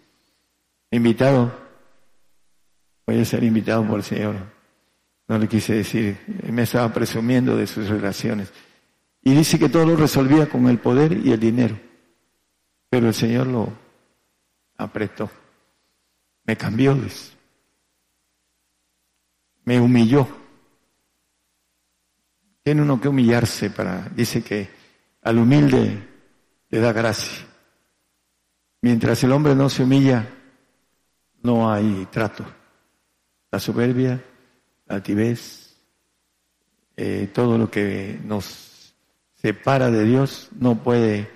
[0.91, 1.53] Invitado.
[3.07, 4.37] Voy a ser invitado por el Señor.
[5.29, 6.17] No le quise decir.
[6.51, 8.53] Me estaba presumiendo de sus relaciones.
[9.23, 11.79] Y dice que todo lo resolvía con el poder y el dinero.
[12.89, 13.73] Pero el Señor lo
[14.77, 15.31] apretó.
[16.45, 16.97] Me cambió.
[19.65, 20.27] Me humilló.
[22.63, 24.69] Tiene uno que humillarse para, dice que
[25.23, 26.09] al humilde
[26.69, 27.47] le da gracia.
[28.83, 30.27] Mientras el hombre no se humilla,
[31.43, 32.45] no hay trato.
[33.51, 34.23] La soberbia,
[34.87, 35.77] la altivez,
[36.97, 38.70] eh, todo lo que nos
[39.41, 41.31] separa de Dios no puede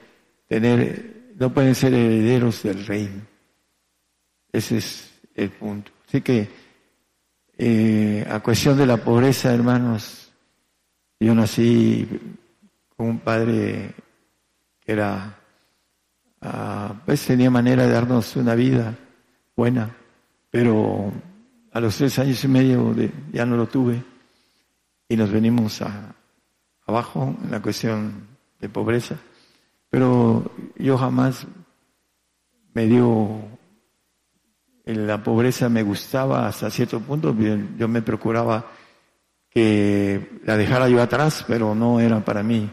[0.46, 3.22] tener, no pueden ser herederos del reino.
[4.52, 5.90] Ese es el punto.
[6.06, 6.48] Así que,
[7.56, 10.32] eh, a cuestión de la pobreza, hermanos,
[11.18, 12.06] yo nací
[12.96, 13.94] con un padre
[14.80, 15.38] que era,
[16.42, 18.94] ah, pues tenía manera de darnos una vida
[19.56, 19.96] buena,
[20.50, 21.12] pero
[21.72, 22.94] a los tres años y medio
[23.32, 24.02] ya no lo tuve
[25.08, 26.14] y nos venimos a,
[26.86, 28.26] abajo en la cuestión
[28.60, 29.16] de pobreza.
[29.90, 31.46] Pero yo jamás
[32.72, 33.42] me dio,
[34.84, 37.34] la pobreza me gustaba hasta cierto punto,
[37.78, 38.70] yo me procuraba
[39.48, 42.68] que la dejara yo atrás, pero no era para mí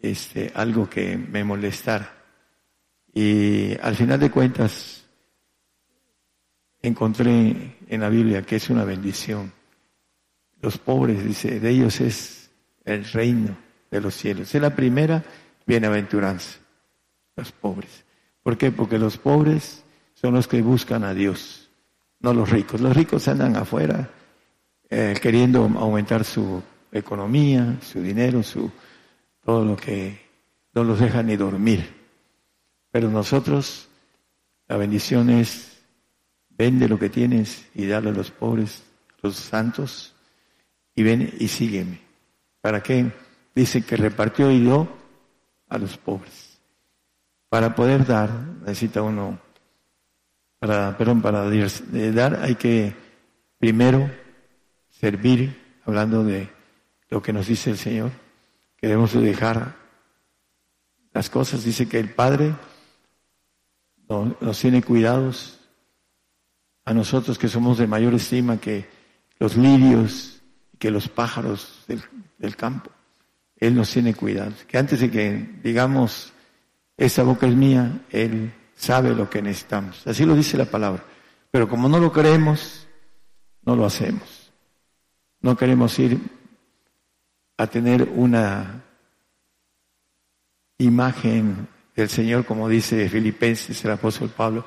[0.00, 2.16] este, algo que me molestara.
[3.12, 5.04] Y al final de cuentas,
[6.80, 9.52] encontré en la Biblia que es una bendición.
[10.62, 12.39] Los pobres, dice, de ellos es
[12.90, 13.56] el reino
[13.90, 14.54] de los cielos.
[14.54, 15.22] Es la primera
[15.66, 16.58] bienaventuranza,
[17.36, 18.04] los pobres.
[18.42, 18.70] ¿Por qué?
[18.70, 19.84] Porque los pobres
[20.14, 21.68] son los que buscan a Dios.
[22.20, 22.80] no los ricos.
[22.80, 24.10] Los ricos andan afuera
[24.90, 26.62] eh, queriendo aumentar su
[26.92, 28.70] economía, su dinero, su
[29.44, 30.20] todo lo que
[30.74, 31.88] no los deja ni dormir.
[32.90, 33.88] Pero nosotros,
[34.68, 35.80] la bendición es,
[36.48, 38.82] vende lo que tienes y dale a los pobres,
[39.22, 40.14] los santos,
[40.94, 42.09] y ven y sígueme.
[42.60, 43.10] ¿Para qué?
[43.54, 44.88] Dice que repartió y dio
[45.68, 46.60] a los pobres.
[47.48, 49.38] Para poder dar, necesita uno,
[50.58, 51.48] para, perdón, para
[52.12, 52.94] dar hay que
[53.58, 54.10] primero
[54.88, 56.48] servir, hablando de
[57.08, 58.10] lo que nos dice el Señor,
[58.76, 59.74] que debemos dejar
[61.12, 61.64] las cosas.
[61.64, 62.54] Dice que el Padre
[64.08, 65.60] nos tiene cuidados
[66.84, 68.88] a nosotros que somos de mayor estima que
[69.38, 70.40] los lirios
[70.80, 72.02] que los pájaros del,
[72.40, 72.90] del campo.
[73.56, 74.52] Él nos tiene cuidado.
[74.66, 76.32] Que antes de que digamos,
[76.96, 80.04] esa boca es mía, Él sabe lo que necesitamos.
[80.06, 81.04] Así lo dice la palabra.
[81.50, 82.88] Pero como no lo creemos,
[83.62, 84.50] no lo hacemos.
[85.42, 86.18] No queremos ir
[87.58, 88.82] a tener una
[90.78, 94.64] imagen del Señor, como dice Filipenses el apóstol Pablo,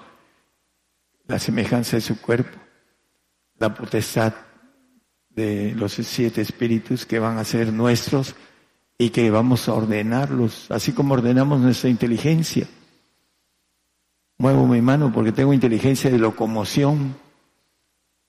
[1.25, 2.59] la semejanza de su cuerpo,
[3.57, 4.33] la potestad
[5.35, 8.35] de los siete espíritus que van a ser nuestros
[8.97, 12.67] y que vamos a ordenarlos, así como ordenamos nuestra inteligencia.
[14.37, 17.15] Muevo mi mano porque tengo inteligencia de locomoción.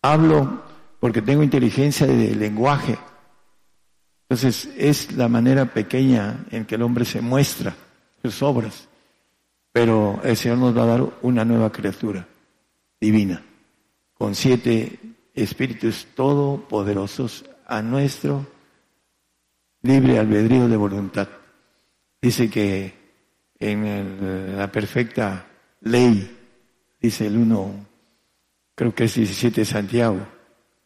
[0.03, 0.63] Hablo
[1.01, 2.99] porque tengo inteligencia de lenguaje.
[4.29, 7.75] Entonces es la manera pequeña en que el hombre se muestra
[8.23, 8.89] sus obras.
[9.73, 12.27] Pero el Señor nos va a dar una nueva criatura
[13.01, 13.43] divina,
[14.15, 14.99] con siete
[15.35, 18.47] espíritus todopoderosos a nuestro
[19.83, 21.29] libre albedrío de voluntad.
[22.21, 22.95] Dice que
[23.59, 25.47] en la perfecta
[25.81, 26.39] ley,
[27.01, 27.87] dice el uno,
[28.75, 30.17] creo que es 17 de Santiago,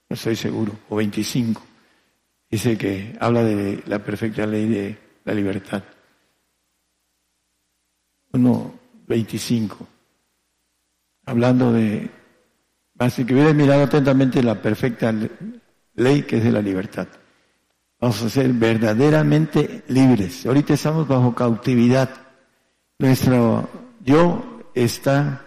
[0.08, 1.62] no estoy seguro, o 25,
[2.50, 5.84] dice que habla de la perfecta ley de la libertad.
[8.32, 9.76] 1.25,
[11.26, 12.10] hablando de,
[12.98, 15.14] así que hubiera mirado atentamente la perfecta
[15.94, 17.08] ley que es de la libertad.
[18.00, 20.46] Vamos a ser verdaderamente libres.
[20.46, 22.08] Ahorita estamos bajo cautividad.
[22.98, 23.68] Nuestro
[24.04, 25.42] yo está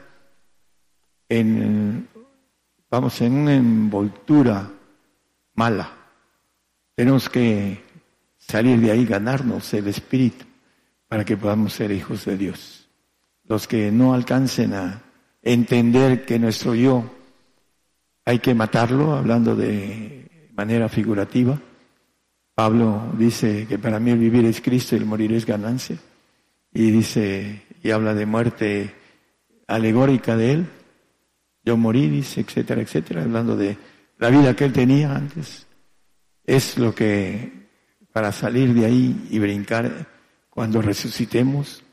[1.29, 2.07] en,
[2.89, 4.69] vamos, en una envoltura
[5.53, 5.93] mala.
[6.93, 7.81] Tenemos que
[8.37, 10.45] salir de ahí, ganarnos el espíritu
[11.07, 12.89] para que podamos ser hijos de Dios.
[13.45, 15.01] Los que no alcancen a
[15.41, 17.20] entender que nuestro yo
[18.25, 21.59] hay que matarlo, hablando de manera figurativa,
[22.53, 25.97] Pablo dice que para mí el vivir es Cristo y el morir es ganancia.
[26.73, 28.93] Y dice, y habla de muerte
[29.67, 30.67] alegórica de él.
[31.63, 33.77] Yo morí, dice, etcétera, etcétera, hablando de
[34.17, 35.67] la vida que él tenía antes.
[36.43, 37.67] Es lo que,
[38.11, 40.07] para salir de ahí y brincar
[40.49, 41.83] cuando resucitemos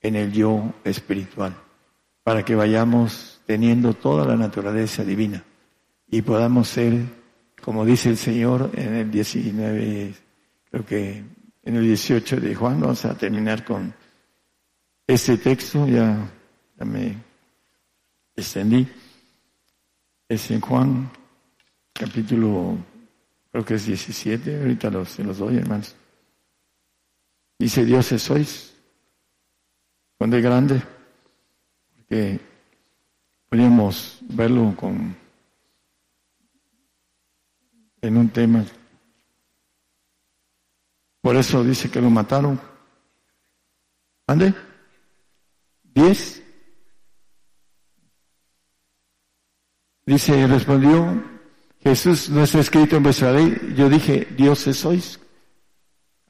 [0.00, 1.54] en el yo espiritual,
[2.22, 5.42] para que vayamos teniendo toda la naturaleza divina.
[6.06, 7.18] Y podamos ser
[7.62, 10.14] como dice el Señor en el 19,
[10.70, 11.24] creo que
[11.62, 13.92] en el 18 de Juan, vamos a terminar con
[15.06, 16.30] este texto, ya,
[16.84, 17.16] me
[18.34, 18.88] extendí,
[20.28, 21.10] es en Juan
[21.92, 22.78] capítulo,
[23.50, 25.94] creo que es 17, ahorita los, se los doy hermanos.
[27.58, 28.74] Dice, dioses sois,
[30.16, 30.80] cuando es grande,
[31.96, 32.40] porque
[33.48, 35.16] podríamos verlo con
[38.00, 38.64] en un tema.
[41.20, 42.60] Por eso dice que lo mataron.
[44.26, 44.54] ¿Ande?
[45.82, 46.42] ¿Diez?
[50.06, 51.22] Dice, respondió,
[51.80, 53.74] Jesús no está escrito en vuestra ley.
[53.76, 55.20] Yo dije, dioses sois.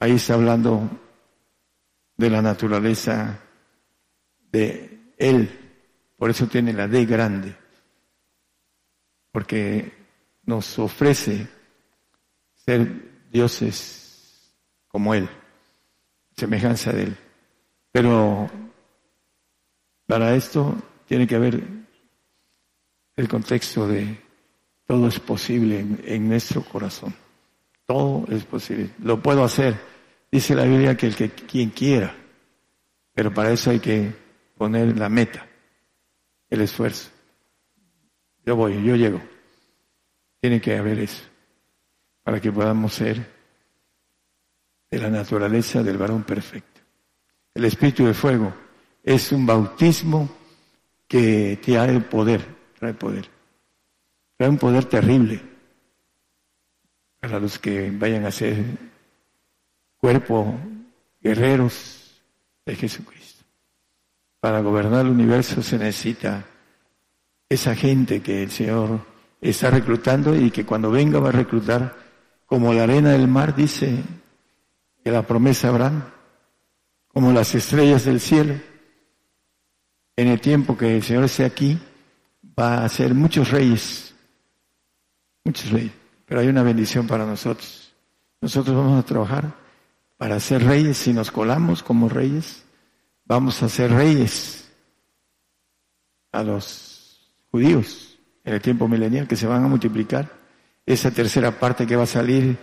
[0.01, 0.89] Ahí está hablando
[2.17, 3.41] de la naturaleza
[4.51, 5.68] de Él.
[6.19, 7.57] Por eso tiene la D grande.
[9.33, 9.91] Porque
[10.43, 11.47] nos ofrece
[12.55, 14.53] ser dioses
[14.89, 15.29] como Él,
[16.37, 17.17] semejanza de Él.
[17.93, 18.51] Pero
[20.07, 21.63] para esto tiene que haber
[23.17, 24.29] el contexto de
[24.87, 27.15] todo es posible en, nuestro corazón.
[27.85, 28.91] Todo es posible.
[29.03, 29.79] Lo puedo hacer.
[30.31, 32.15] Dice la Biblia que el que quien quiera.
[33.13, 34.13] Pero para eso hay que
[34.57, 35.47] poner la meta,
[36.51, 37.11] el esfuerzo.
[38.45, 39.21] Yo voy, yo llego.
[40.41, 41.23] Tiene que haber eso
[42.23, 43.25] para que podamos ser
[44.91, 46.81] de la naturaleza del varón perfecto.
[47.55, 48.55] El espíritu de fuego
[49.03, 50.29] es un bautismo
[51.07, 52.45] que trae poder,
[52.79, 53.29] trae poder.
[54.37, 55.41] Trae un poder terrible
[57.19, 58.65] para los que vayan a ser
[59.97, 60.55] cuerpo
[61.21, 62.23] guerreros
[62.65, 63.18] de Jesucristo.
[64.41, 66.45] Para gobernar el universo se necesita
[67.49, 69.01] esa gente que el Señor
[69.41, 71.97] está reclutando y que cuando venga va a reclutar
[72.47, 74.03] como la arena del mar, dice
[75.03, 76.05] que la promesa Abraham,
[77.09, 78.55] como las estrellas del cielo.
[80.17, 81.79] En el tiempo que el Señor esté aquí,
[82.59, 84.15] va a ser muchos reyes,
[85.45, 85.93] muchos reyes,
[86.25, 87.95] pero hay una bendición para nosotros.
[88.41, 89.55] Nosotros vamos a trabajar
[90.17, 92.65] para ser reyes, si nos colamos como reyes,
[93.29, 94.73] vamos a ser reyes
[96.33, 100.33] a los judíos en el tiempo milenial que se van a multiplicar.
[100.87, 102.57] Esa tercera parte que va a salir,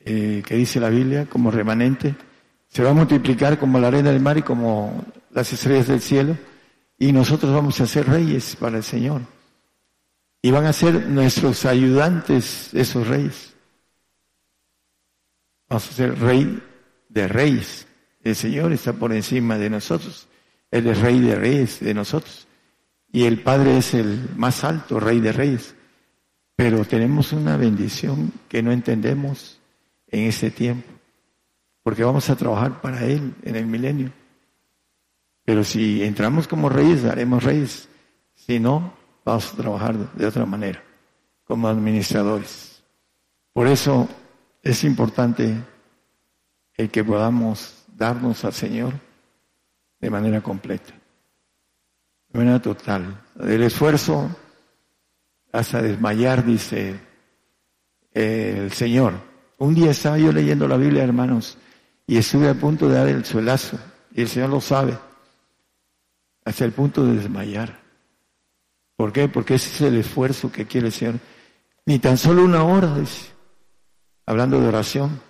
[0.00, 2.16] eh, que dice la Biblia, como remanente,
[2.68, 6.36] se va a multiplicar como la arena del mar y como las estrellas del cielo,
[6.98, 9.22] y nosotros vamos a ser reyes para el Señor.
[10.42, 13.54] Y van a ser nuestros ayudantes esos reyes.
[15.68, 16.60] Vamos a ser rey
[17.08, 17.86] de reyes.
[18.26, 20.26] El Señor está por encima de nosotros.
[20.72, 22.48] Él es rey de reyes de nosotros.
[23.12, 25.76] Y el Padre es el más alto, rey de reyes.
[26.56, 29.60] Pero tenemos una bendición que no entendemos
[30.08, 30.88] en este tiempo.
[31.84, 34.10] Porque vamos a trabajar para Él en el milenio.
[35.44, 37.88] Pero si entramos como reyes, haremos reyes.
[38.34, 38.92] Si no,
[39.24, 40.82] vamos a trabajar de otra manera,
[41.44, 42.82] como administradores.
[43.52, 44.08] Por eso
[44.64, 45.54] es importante
[46.74, 48.92] el que podamos darnos al Señor
[49.98, 50.92] de manera completa,
[52.28, 53.22] de manera total.
[53.40, 54.28] El esfuerzo
[55.52, 57.00] hasta desmayar, dice
[58.12, 59.14] el Señor.
[59.58, 61.56] Un día estaba yo leyendo la Biblia, hermanos,
[62.06, 63.78] y estuve a punto de dar el suelazo,
[64.12, 64.98] y el Señor lo sabe,
[66.44, 67.80] hasta el punto de desmayar.
[68.96, 69.28] ¿Por qué?
[69.28, 71.14] Porque ese es el esfuerzo que quiere el Señor.
[71.86, 73.30] Ni tan solo una hora, dice,
[74.26, 75.20] hablando de oración.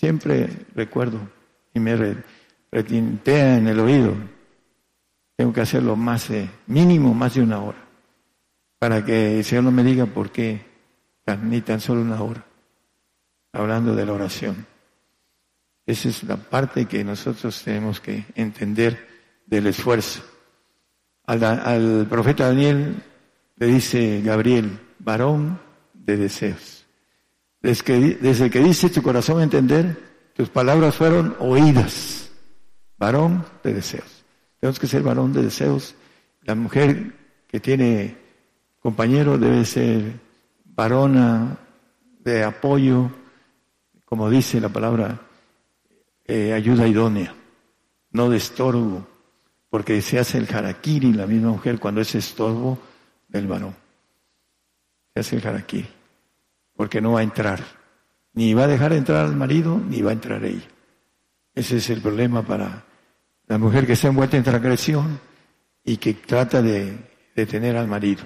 [0.00, 1.20] Siempre recuerdo
[1.74, 2.16] y me
[2.72, 4.14] retintea en el oído
[5.36, 7.78] tengo que hacerlo más de, mínimo más de una hora,
[8.78, 10.66] para que el Señor no me diga por qué,
[11.44, 12.44] ni tan solo una hora,
[13.54, 14.66] hablando de la oración.
[15.86, 19.08] Esa es la parte que nosotros tenemos que entender
[19.46, 20.22] del esfuerzo.
[21.24, 23.02] Al profeta Daniel
[23.56, 25.58] le dice Gabriel, varón
[25.94, 26.79] de deseos.
[27.62, 29.96] Desde que, desde que dice tu corazón entender,
[30.34, 32.30] tus palabras fueron oídas.
[32.96, 34.24] Varón de deseos.
[34.60, 35.94] Tenemos que ser varón de deseos.
[36.42, 37.14] La mujer
[37.46, 38.16] que tiene
[38.80, 40.20] compañero debe ser
[40.64, 41.58] varona
[42.20, 43.10] de apoyo,
[44.04, 45.20] como dice la palabra,
[46.26, 47.34] eh, ayuda idónea,
[48.12, 49.06] no de estorbo,
[49.68, 52.78] porque se hace el harakiri la misma mujer cuando es estorbo
[53.28, 53.74] del varón.
[55.14, 55.88] Se hace el harakiri,
[56.80, 57.62] porque no va a entrar,
[58.32, 60.66] ni va a dejar entrar al marido, ni va a entrar ella.
[61.54, 62.86] Ese es el problema para
[63.48, 65.20] la mujer que está envuelta en transgresión
[65.84, 66.96] y que trata de
[67.36, 68.22] detener al marido.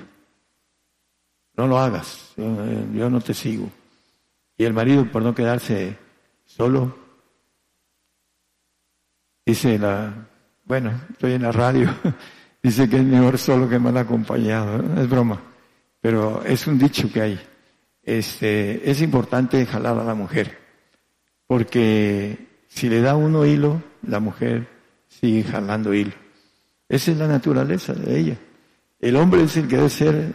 [1.56, 3.68] No lo hagas, yo, no te sigo.
[4.56, 5.98] Y el marido, por no quedarse
[6.44, 6.96] solo,
[9.44, 10.28] dice la,
[10.62, 11.92] bueno, estoy en la radio,
[12.62, 15.42] dice que es mejor solo que mal acompañado, es broma,
[16.00, 17.53] pero es un dicho que hay.
[18.04, 20.58] Este, es importante jalar a la mujer,
[21.46, 22.36] porque
[22.68, 24.68] si le da uno hilo, la mujer
[25.08, 26.12] sigue jalando hilo.
[26.88, 28.36] Esa es la naturaleza de ella.
[29.00, 30.34] El hombre es el que debe ser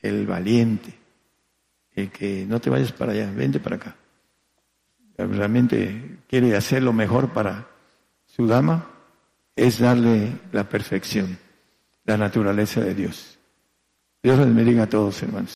[0.00, 0.94] el valiente,
[1.92, 3.96] el que no te vayas para allá, vente para acá.
[5.18, 7.66] Realmente quiere hacer lo mejor para
[8.26, 8.90] su dama,
[9.56, 11.38] es darle la perfección,
[12.04, 13.38] la naturaleza de Dios.
[14.22, 15.55] Dios les bendiga a todos, hermanos.